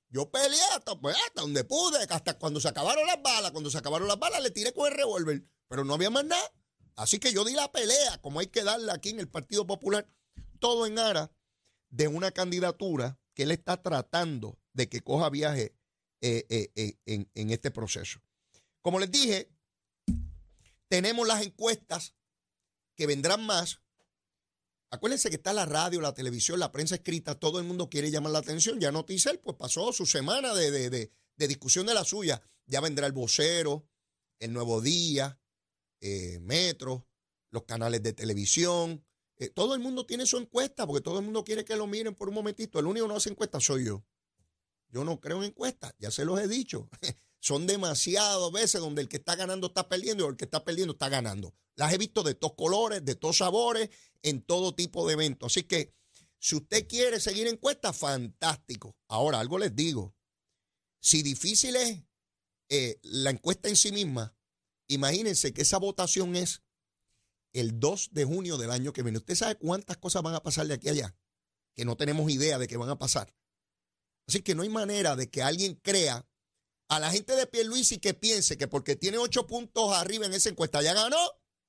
yo 0.09 0.31
peleé 0.31 0.63
hasta, 0.75 0.99
pues, 1.01 1.17
hasta 1.27 1.41
donde 1.41 1.65
pude, 1.65 1.99
hasta 2.09 2.39
cuando 2.39 2.61
se 2.61 2.69
acabaron 2.69 3.07
las 3.07 3.23
balas, 3.23 3.51
cuando 3.53 3.71
se 3.71 3.79
acabaron 3.79 4.09
las 4.09 4.19
balas 4.19 4.43
le 4.43 4.51
tiré 4.51 4.73
con 4.73 4.91
el 4.91 4.97
revólver, 4.97 5.45
pero 5.69 5.85
no 5.85 5.95
había 5.95 6.11
más 6.11 6.25
nada. 6.25 6.53
Así 6.97 7.19
que 7.19 7.33
yo 7.33 7.45
di 7.45 7.55
la 7.55 7.73
pelea, 7.73 8.21
como 8.23 8.41
hay 8.41 8.47
que 8.47 8.63
darle 8.63 8.93
aquí 8.93 9.11
en 9.11 9.21
el 9.21 9.29
Partido 9.29 9.67
Popular, 9.67 10.09
todo 10.61 10.87
en 10.87 10.99
aras 10.99 11.31
de 11.91 12.09
una 12.09 12.31
candidatura 12.31 13.19
que 13.35 13.43
él 13.43 13.51
está 13.51 13.83
tratando 13.83 14.59
de 14.73 14.89
que 14.89 15.01
coja 15.01 15.29
viaje 15.31 15.75
eh, 16.21 16.47
eh, 16.49 16.73
eh, 16.77 16.99
en, 17.07 17.31
en 17.35 17.51
este 17.51 17.71
proceso. 17.71 18.21
Como 18.81 18.99
les 19.01 19.11
dije, 19.11 19.51
tenemos 20.89 21.27
las 21.27 21.43
encuestas 21.43 22.15
que 22.97 23.07
vendrán 23.07 23.45
más. 23.45 23.81
Acuérdense 24.91 25.29
que 25.31 25.37
está 25.37 25.53
la 25.53 25.67
radio, 25.67 26.01
la 26.01 26.15
televisión, 26.15 26.61
la 26.61 26.71
prensa 26.71 26.95
escrita, 26.95 27.35
todo 27.35 27.59
el 27.59 27.65
mundo 27.65 27.91
quiere 27.91 28.13
llamar 28.13 28.33
la 28.33 28.39
atención. 28.39 28.79
Ya 28.79 28.93
Noticel, 28.93 29.41
pues 29.41 29.57
pasó 29.57 29.93
su 29.93 30.07
semana 30.07 30.55
de, 30.55 30.71
de, 30.71 30.91
de, 30.91 31.13
de 31.37 31.49
discusión 31.49 31.87
de 31.87 31.95
la 31.95 32.05
suya. 32.05 32.41
Ya 32.67 32.81
vendrá 32.81 33.07
el 33.07 33.13
vocero, 33.13 33.89
el 34.39 34.53
nuevo 34.53 34.81
día, 34.81 35.41
Metro, 36.41 37.07
los 37.51 37.65
canales 37.65 38.03
de 38.03 38.13
televisión. 38.13 39.05
todo 39.55 39.75
el 39.75 39.81
mundo 39.81 40.07
tiene 40.07 40.27
su 40.27 40.37
encuesta 40.37 40.87
porque 40.87 41.03
todo 41.03 41.19
el 41.19 41.25
mundo 41.25 41.45
quiere 41.45 41.65
que 41.65 41.77
lo 41.77 41.87
miren 41.87 42.15
por 42.15 42.29
un 42.29 42.35
momentito. 42.35 42.79
El 42.79 42.87
único 42.87 43.07
que 43.07 43.13
no 43.13 43.17
hace 43.17 43.31
encuesta 43.31 43.61
soy 43.61 43.87
yo. 43.87 44.05
Yo 44.89 45.03
no 45.05 45.21
creo 45.21 45.39
en 45.39 45.51
encuestas, 45.51 45.93
ya 45.99 46.11
se 46.11 46.25
los 46.25 46.39
he 46.39 46.47
dicho. 46.47 46.89
Son 47.41 47.67
demasiadas 47.67 48.53
veces 48.53 48.81
donde 48.81 49.03
el 49.03 49.09
que 49.09 49.17
está 49.17 49.35
ganando 49.35 49.67
está 49.67 49.89
perdiendo 49.89 50.25
y 50.25 50.29
el 50.29 50.37
que 50.37 50.45
está 50.45 50.65
perdiendo 50.65 50.93
está 50.93 51.09
ganando. 51.09 51.53
Las 51.75 51.93
he 51.93 51.99
visto 51.99 52.23
de 52.23 52.35
todos 52.35 52.55
colores, 52.55 53.05
de 53.05 53.17
todos 53.17 53.39
sabores, 53.39 53.91
en 54.23 54.41
todo 54.43 54.75
tipo 54.75 55.07
de 55.07 55.15
eventos. 55.15 55.53
Así 55.53 55.65
que 55.65 55.93
si 56.39 56.57
usted 56.57 56.87
quiere 56.87 57.21
seguir 57.21 57.47
encuestas, 57.49 57.97
fantástico. 57.97 58.97
Ahora, 59.09 59.41
algo 59.41 59.59
les 59.59 59.75
digo. 59.75 60.15
Si 61.01 61.23
difícil 61.23 61.77
es 61.77 62.03
eh, 62.69 62.99
la 63.03 63.31
encuesta 63.31 63.69
en 63.69 63.77
sí 63.77 63.93
misma, 63.93 64.34
imagínense 64.89 65.53
que 65.53 65.63
esa 65.63 65.79
votación 65.79 66.37
es 66.37 66.63
el 67.53 67.79
2 67.79 68.11
de 68.13 68.25
junio 68.25 68.57
del 68.59 68.71
año 68.71 68.93
que 68.93 69.03
viene. 69.03 69.19
¿Usted 69.19 69.35
sabe 69.35 69.57
cuántas 69.57 69.97
cosas 69.97 70.23
van 70.23 70.35
a 70.35 70.43
pasar 70.43 70.67
de 70.67 70.75
aquí 70.75 70.89
allá? 70.89 71.17
Que 71.75 71.85
no 71.85 71.97
tenemos 71.97 72.31
idea 72.31 72.59
de 72.59 72.67
qué 72.67 72.77
van 72.77 72.91
a 72.91 72.99
pasar. 72.99 73.35
Así 74.27 74.43
que 74.43 74.55
no 74.55 74.63
hay 74.63 74.69
manera 74.69 75.17
de 75.17 75.31
que 75.31 75.43
alguien 75.43 75.75
crea 75.77 76.27
a 76.89 77.01
la 77.01 77.11
gente 77.11 77.35
de 77.37 77.47
Pierluisi 77.47 77.99
que 77.99 78.15
piense 78.15 78.57
que 78.57 78.69
porque 78.69 78.97
tiene 78.97 79.19
ocho 79.19 79.47
puntos 79.47 79.93
arriba 79.93 80.27
en 80.27 80.35
esa 80.35 80.49
encuesta 80.49 80.83
ya 80.83 80.95
ganó. 80.95 81.19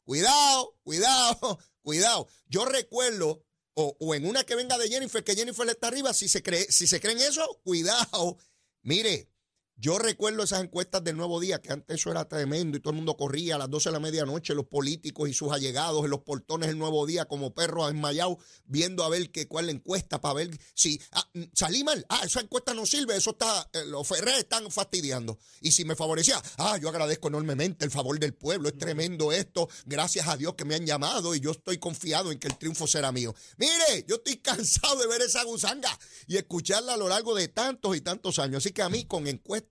Cuidado, 0.04 0.78
cuidado, 0.84 1.60
cuidado. 1.82 2.28
Yo 2.47 2.65
recuerdo, 2.65 3.43
o, 3.73 4.15
en 4.15 4.25
una 4.25 4.43
que 4.43 4.56
venga 4.56 4.78
de 4.78 4.88
Jennifer, 4.88 5.23
que 5.23 5.36
Jennifer 5.36 5.67
está 5.67 5.88
arriba, 5.88 6.13
si 6.13 6.30
se 6.30 6.41
cree, 6.41 6.71
si 6.71 6.88
se 6.88 6.99
creen 6.99 7.19
eso, 7.19 7.60
cuidado. 7.63 8.38
Mire, 8.84 9.30
yo 9.77 9.99
recuerdo 9.99 10.43
esas 10.43 10.63
encuestas 10.63 11.03
del 11.03 11.17
Nuevo 11.17 11.41
Día, 11.41 11.61
que 11.61 11.73
antes 11.73 11.99
eso 11.99 12.09
era 12.09 12.27
tremendo 12.29 12.77
y 12.77 12.79
todo 12.79 12.91
el 12.91 12.95
mundo 12.95 13.17
corría 13.17 13.55
a 13.55 13.57
las 13.57 13.69
12 13.69 13.89
de 13.89 13.93
la 13.93 13.99
medianoche, 13.99 14.55
los 14.55 14.67
políticos 14.67 15.29
y 15.29 15.33
sus 15.33 15.51
allegados 15.51 16.05
en 16.05 16.11
los 16.11 16.21
portones 16.21 16.69
del 16.69 16.77
Nuevo 16.77 17.05
Día 17.05 17.25
como 17.25 17.53
perros 17.53 17.91
enmayados, 17.91 18.38
viendo 18.65 19.03
a 19.03 19.09
ver 19.09 19.31
qué, 19.31 19.49
cuál 19.49 19.65
la 19.65 19.73
encuesta 19.73 20.21
para 20.21 20.35
ver 20.35 20.57
si 20.73 21.01
ah, 21.11 21.27
mm, 21.33 21.43
salí 21.53 21.83
mal. 21.83 22.05
Ah, 22.07 22.21
esa 22.23 22.39
encuesta 22.39 22.73
no 22.73 22.85
sirve, 22.85 23.17
eso 23.17 23.31
está, 23.31 23.69
eh, 23.73 23.83
los 23.85 24.07
Ferrer 24.07 24.39
están 24.39 24.71
fastidiando. 24.71 25.38
Y 25.59 25.73
si 25.73 25.83
me 25.83 25.95
favorecía, 25.95 26.41
ah, 26.57 26.77
yo 26.77 26.88
agradezco 26.88 27.27
enormemente 27.27 27.83
el 27.83 27.91
favor 27.91 28.17
del 28.17 28.33
pueblo, 28.33 28.69
es 28.69 28.77
tremendo 28.77 29.33
esto, 29.33 29.67
gracias 29.85 30.27
a 30.29 30.38
Dios 30.38 30.55
que 30.55 30.63
me 30.63 30.75
han 30.75 30.85
llamado 30.85 31.35
y 31.35 31.41
yo 31.41 31.51
estoy 31.51 31.79
confiado 31.79 32.31
en 32.31 32.39
que 32.39 32.47
el 32.47 32.57
triunfo 32.57 32.88
será 32.88 33.11
mío. 33.11 33.35
Mire, 33.57 34.05
yo 34.07 34.15
estoy 34.15 34.38
cansado 34.45 34.97
de 34.99 35.07
ver 35.07 35.21
esa 35.21 35.43
gusanga 35.43 35.99
y 36.27 36.38
escucharla 36.38 36.93
a 36.93 36.97
lo 36.97 37.09
largo 37.09 37.35
de 37.35 37.49
tantos 37.49 37.97
y 37.97 38.01
tantos 38.01 38.39
años. 38.39 38.63
Así 38.63 38.71
que 38.71 38.81
a 38.81 38.89
mí 38.89 39.03
con 39.03 39.27
encuestas 39.27 39.64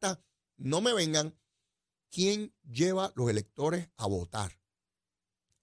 no 0.57 0.81
me 0.81 0.93
vengan. 0.93 1.39
¿Quién 2.11 2.55
lleva 2.63 3.13
los 3.17 3.29
electores 3.29 3.89
a 3.97 4.07
votar? 4.07 4.61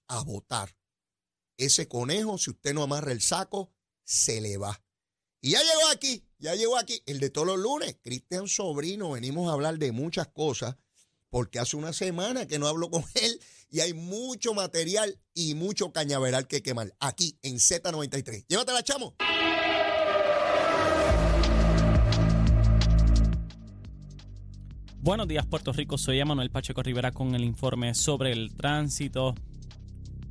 A 0.08 0.22
votar. 0.24 0.76
Ese 1.58 1.88
conejo, 1.88 2.38
si 2.38 2.50
usted 2.50 2.74
no 2.74 2.84
amarra 2.84 3.12
el 3.12 3.22
saco, 3.22 3.74
se 4.04 4.42
le 4.42 4.58
va. 4.58 4.84
Y 5.40 5.52
ya 5.52 5.60
llegó 5.60 5.88
aquí, 5.92 6.28
ya 6.38 6.56
llegó 6.56 6.78
aquí, 6.78 7.02
el 7.06 7.20
de 7.20 7.30
todos 7.30 7.48
los 7.48 7.60
lunes, 7.60 7.98
Cristian 8.02 8.48
Sobrino, 8.48 9.12
venimos 9.12 9.50
a 9.50 9.54
hablar 9.54 9.80
de 9.80 9.92
muchas 9.92 10.28
cosas, 10.28 10.76
porque 11.30 11.60
hace 11.60 11.78
una 11.78 11.94
semana 11.94 12.48
que 12.48 12.60
no 12.60 12.68
hablo 12.68 12.92
con 12.92 13.04
él 13.16 13.42
y 13.70 13.80
hay 13.80 13.94
mucho 13.94 14.54
material 14.54 15.20
y 15.34 15.56
mucho 15.56 15.94
cañaveral 15.94 16.48
que 16.48 16.62
quemar 16.62 16.96
aquí 17.00 17.40
en 17.42 17.56
Z93. 17.56 18.46
Llévatela, 18.48 18.84
chamo. 18.84 19.16
Buenos 25.04 25.28
días 25.28 25.48
Puerto 25.48 25.74
Rico, 25.74 25.98
soy 25.98 26.20
Emanuel 26.20 26.52
Pacheco 26.52 26.84
Rivera 26.84 27.12
con 27.12 27.34
el 27.34 27.44
informe 27.44 27.96
sobre 27.96 28.32
el 28.32 28.54
tránsito. 28.54 29.34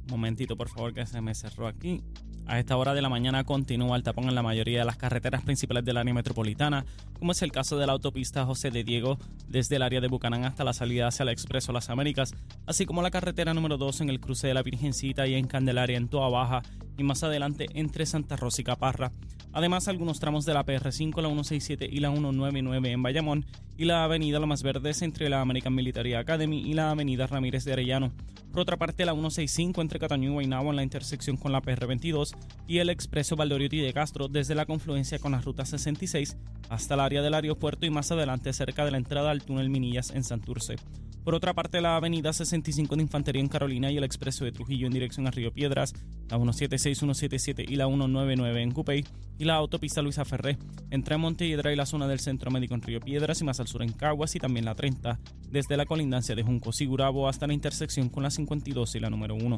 momentito 0.09 0.57
por 0.57 0.69
favor 0.69 0.95
que 0.95 1.05
se 1.07 1.21
me 1.21 1.35
cerró 1.35 1.67
aquí. 1.67 2.05
A 2.47 2.59
esta 2.59 2.77
hora 2.77 2.95
de 2.95 3.03
la 3.03 3.09
mañana 3.09 3.45
continúa 3.45 3.97
el 3.97 4.03
tapón 4.03 4.29
en 4.29 4.35
la 4.35 4.43
mayoría 4.43 4.81
de 4.81 4.85
las 4.85 4.97
carreteras 4.97 5.43
principales 5.43 5.85
del 5.85 5.97
área 5.97 6.13
metropolitana, 6.13 6.85
como 7.13 7.33
es 7.33 7.43
el 7.43 7.53
caso 7.53 7.79
de 7.79 7.87
la 7.87 7.93
autopista 7.93 8.45
José 8.45 8.71
de 8.71 8.83
Diego 8.83 9.19
desde 9.49 9.77
el 9.77 9.83
área 9.83 10.01
de 10.01 10.09
Bucanán 10.09 10.45
hasta 10.45 10.65
la 10.65 10.73
salida 10.73 11.07
hacia 11.07 11.23
el 11.23 11.29
Expreso 11.29 11.73
Las 11.73 11.91
Américas, 11.91 12.35
así 12.67 12.87
como 12.87 13.03
la 13.03 13.11
carretera 13.11 13.55
número 13.55 13.77
2 13.77 14.01
en 14.01 14.11
el 14.11 14.21
cruce 14.21 14.49
de 14.49 14.55
la 14.55 14.63
Virgencita 14.63 15.27
y 15.27 15.35
en 15.35 15.47
Candelaria 15.47 15.97
en 15.97 16.09
Toa 16.09 16.29
Baja 16.29 16.63
y 16.97 17.05
más 17.05 17.23
adelante 17.23 17.67
entre 17.75 18.05
Santa 18.05 18.37
Rosa 18.37 18.61
y 18.61 18.65
Caparra. 18.65 19.13
Además, 19.53 19.89
algunos 19.89 20.21
tramos 20.21 20.45
de 20.45 20.55
la 20.55 20.65
PR5, 20.65 21.23
la 21.23 21.29
167 21.29 21.89
y 21.91 21.99
la 21.99 22.11
199 22.11 22.93
en 22.93 23.03
Bayamón 23.03 23.47
y 23.77 23.85
la 23.85 24.05
avenida 24.05 24.39
Lomas 24.39 24.63
Verdes 24.63 25.03
entre 25.03 25.29
la 25.29 25.41
American 25.41 25.75
Military 25.75 26.15
Academy 26.15 26.61
y 26.61 26.75
la 26.75 26.91
avenida 26.91 27.27
Ramírez 27.27 27.65
de 27.65 27.73
Arellano. 27.73 28.13
Por 28.53 28.61
otra 28.61 28.77
parte, 28.77 29.05
la 29.05 29.13
165 29.13 29.81
entre 29.81 29.99
Cataño 29.99 30.31
y 30.31 30.33
Guaynabo 30.33 30.71
en 30.71 30.77
la 30.77 30.83
intersección 30.83 31.37
con 31.37 31.51
la 31.51 31.63
PR22 31.63 32.30
y 32.67 32.79
el 32.79 32.91
expreso 32.91 33.37
Valdoriotti 33.37 33.81
de 33.81 33.93
Castro 33.93 34.29
desde 34.29 34.55
la 34.55 34.67
confluencia 34.67 35.19
con 35.19 35.33
la 35.33 35.41
ruta 35.41 35.65
66 35.65 36.37
hasta 36.69 36.95
el 36.95 37.01
área 37.01 37.23
del 37.23 37.35
aeropuerto 37.35 37.87
y 37.87 37.91
más 37.91 38.13
adelante 38.13 38.53
cerca 38.53 38.85
de 38.85 38.93
la 38.93 38.99
entrada 38.99 39.31
al 39.31 39.43
túnel 39.43 39.71
Minillas 39.71 40.11
en 40.11 40.23
Santurce. 40.23 40.77
Por 41.25 41.35
otra 41.35 41.53
parte, 41.53 41.83
la 41.83 41.97
avenida 41.97 42.33
65 42.33 42.97
de 42.97 43.03
Infantería 43.03 43.43
en 43.43 43.49
Carolina 43.49 43.91
y 43.91 43.97
el 43.99 44.05
expreso 44.05 44.45
de 44.45 44.53
Trujillo 44.53 44.87
en 44.87 44.93
dirección 44.93 45.27
a 45.27 45.31
Río 45.31 45.53
Piedras, 45.53 45.93
la 46.31 46.37
176, 46.37 46.99
177 46.99 47.65
y 47.69 47.77
la 47.77 47.87
199 47.87 48.63
en 48.63 48.71
Cupey 48.73 49.05
y 49.39 49.45
la 49.45 49.57
autopista 49.57 50.01
Luisa 50.01 50.25
Ferré 50.25 50.57
entre 50.91 51.19
Montehiedra 51.19 51.73
y 51.73 51.77
la 51.77 51.85
zona 51.85 52.09
del 52.09 52.21
Centro 52.21 52.51
Médico 52.51 52.75
en 52.75 52.83
Río 52.83 53.01
Piedras 53.01 53.41
y 53.41 53.45
más 53.45 53.61
al 53.61 53.69
sur 53.69 53.83
en 53.83 53.93
Caguas 53.93 54.35
y 54.35 54.39
también 54.39 54.65
la 54.65 54.75
30 54.75 55.19
desde 55.51 55.77
la 55.77 55.85
colindancia 55.85 56.35
de 56.35 56.43
Junco 56.43 56.73
Sigurabo 56.73 57.29
hasta 57.29 57.47
la 57.47 57.53
intersección 57.53 58.09
con 58.09 58.23
la 58.23 58.31
52 58.31 58.95
y 58.95 59.01
la 59.01 59.11
número 59.11 59.35
1. 59.35 59.57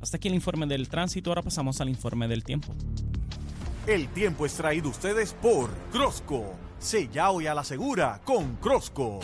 Hasta 0.00 0.16
aquí 0.16 0.28
el 0.28 0.34
informe 0.34 0.66
del 0.66 0.88
tránsito, 0.88 1.30
ahora 1.30 1.42
pasamos 1.42 1.80
al 1.80 1.88
informe 1.88 2.28
del 2.28 2.44
tiempo. 2.44 2.74
El 3.86 4.08
tiempo 4.08 4.46
es 4.46 4.54
traído 4.54 4.90
ustedes 4.90 5.32
por 5.32 5.70
Crosco. 5.90 6.54
Sella 6.78 7.30
hoy 7.30 7.46
a 7.46 7.54
la 7.54 7.64
segura 7.64 8.20
con 8.24 8.56
Crosco. 8.56 9.20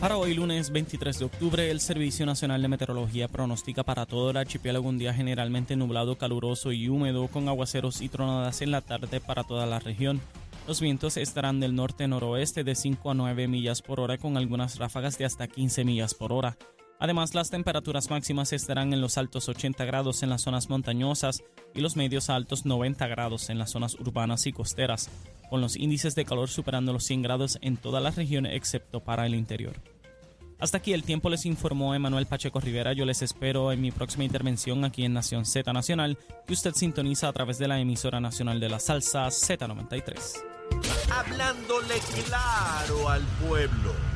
Para 0.00 0.18
hoy, 0.18 0.34
lunes 0.34 0.70
23 0.70 1.18
de 1.18 1.24
octubre, 1.24 1.70
el 1.70 1.80
Servicio 1.80 2.26
Nacional 2.26 2.60
de 2.60 2.68
Meteorología 2.68 3.26
pronostica 3.26 3.82
para 3.82 4.04
todo 4.04 4.30
el 4.30 4.36
archipiélago 4.36 4.86
un 4.86 4.98
día 4.98 5.14
generalmente 5.14 5.76
nublado, 5.76 6.18
caluroso 6.18 6.72
y 6.72 6.90
húmedo, 6.90 7.26
con 7.28 7.48
aguaceros 7.48 8.02
y 8.02 8.10
tronadas 8.10 8.60
en 8.60 8.70
la 8.70 8.82
tarde 8.82 9.20
para 9.20 9.44
toda 9.44 9.64
la 9.64 9.78
región. 9.78 10.20
Los 10.68 10.82
vientos 10.82 11.16
estarán 11.16 11.58
del 11.58 11.74
norte-noroeste 11.74 12.64
de 12.64 12.74
5 12.74 13.10
a 13.10 13.14
9 13.14 13.48
millas 13.48 13.80
por 13.80 13.98
hora, 13.98 14.18
con 14.18 14.36
algunas 14.36 14.78
ráfagas 14.78 15.16
de 15.16 15.24
hasta 15.24 15.48
15 15.48 15.84
millas 15.84 16.12
por 16.12 16.32
hora. 16.32 16.58
Además, 16.98 17.34
las 17.34 17.50
temperaturas 17.50 18.10
máximas 18.10 18.52
estarán 18.52 18.92
en 18.92 19.00
los 19.00 19.18
altos 19.18 19.48
80 19.48 19.84
grados 19.84 20.22
en 20.22 20.30
las 20.30 20.42
zonas 20.42 20.68
montañosas 20.70 21.42
y 21.74 21.80
los 21.80 21.96
medios 21.96 22.30
altos 22.30 22.64
90 22.64 23.06
grados 23.08 23.50
en 23.50 23.58
las 23.58 23.70
zonas 23.70 23.94
urbanas 23.94 24.46
y 24.46 24.52
costeras, 24.52 25.10
con 25.50 25.60
los 25.60 25.76
índices 25.76 26.14
de 26.14 26.24
calor 26.24 26.48
superando 26.48 26.92
los 26.92 27.04
100 27.04 27.22
grados 27.22 27.58
en 27.60 27.76
toda 27.76 28.00
la 28.00 28.10
región 28.10 28.46
excepto 28.46 29.00
para 29.00 29.26
el 29.26 29.34
interior. 29.34 29.74
Hasta 30.60 30.78
aquí 30.78 30.92
el 30.92 31.02
tiempo 31.02 31.28
les 31.28 31.46
informó 31.46 31.94
Emanuel 31.94 32.26
Pacheco 32.26 32.60
Rivera. 32.60 32.92
Yo 32.92 33.04
les 33.04 33.22
espero 33.22 33.72
en 33.72 33.80
mi 33.80 33.90
próxima 33.90 34.24
intervención 34.24 34.84
aquí 34.84 35.04
en 35.04 35.12
Nación 35.12 35.44
Z 35.44 35.70
Nacional, 35.72 36.16
que 36.46 36.54
usted 36.54 36.72
sintoniza 36.74 37.28
a 37.28 37.32
través 37.32 37.58
de 37.58 37.68
la 37.68 37.80
emisora 37.80 38.20
nacional 38.20 38.60
de 38.60 38.68
la 38.68 38.78
salsa 38.78 39.26
Z93. 39.26 40.42
Hablándole 41.12 41.96
claro 42.24 43.08
al 43.08 43.22
pueblo. 43.46 44.13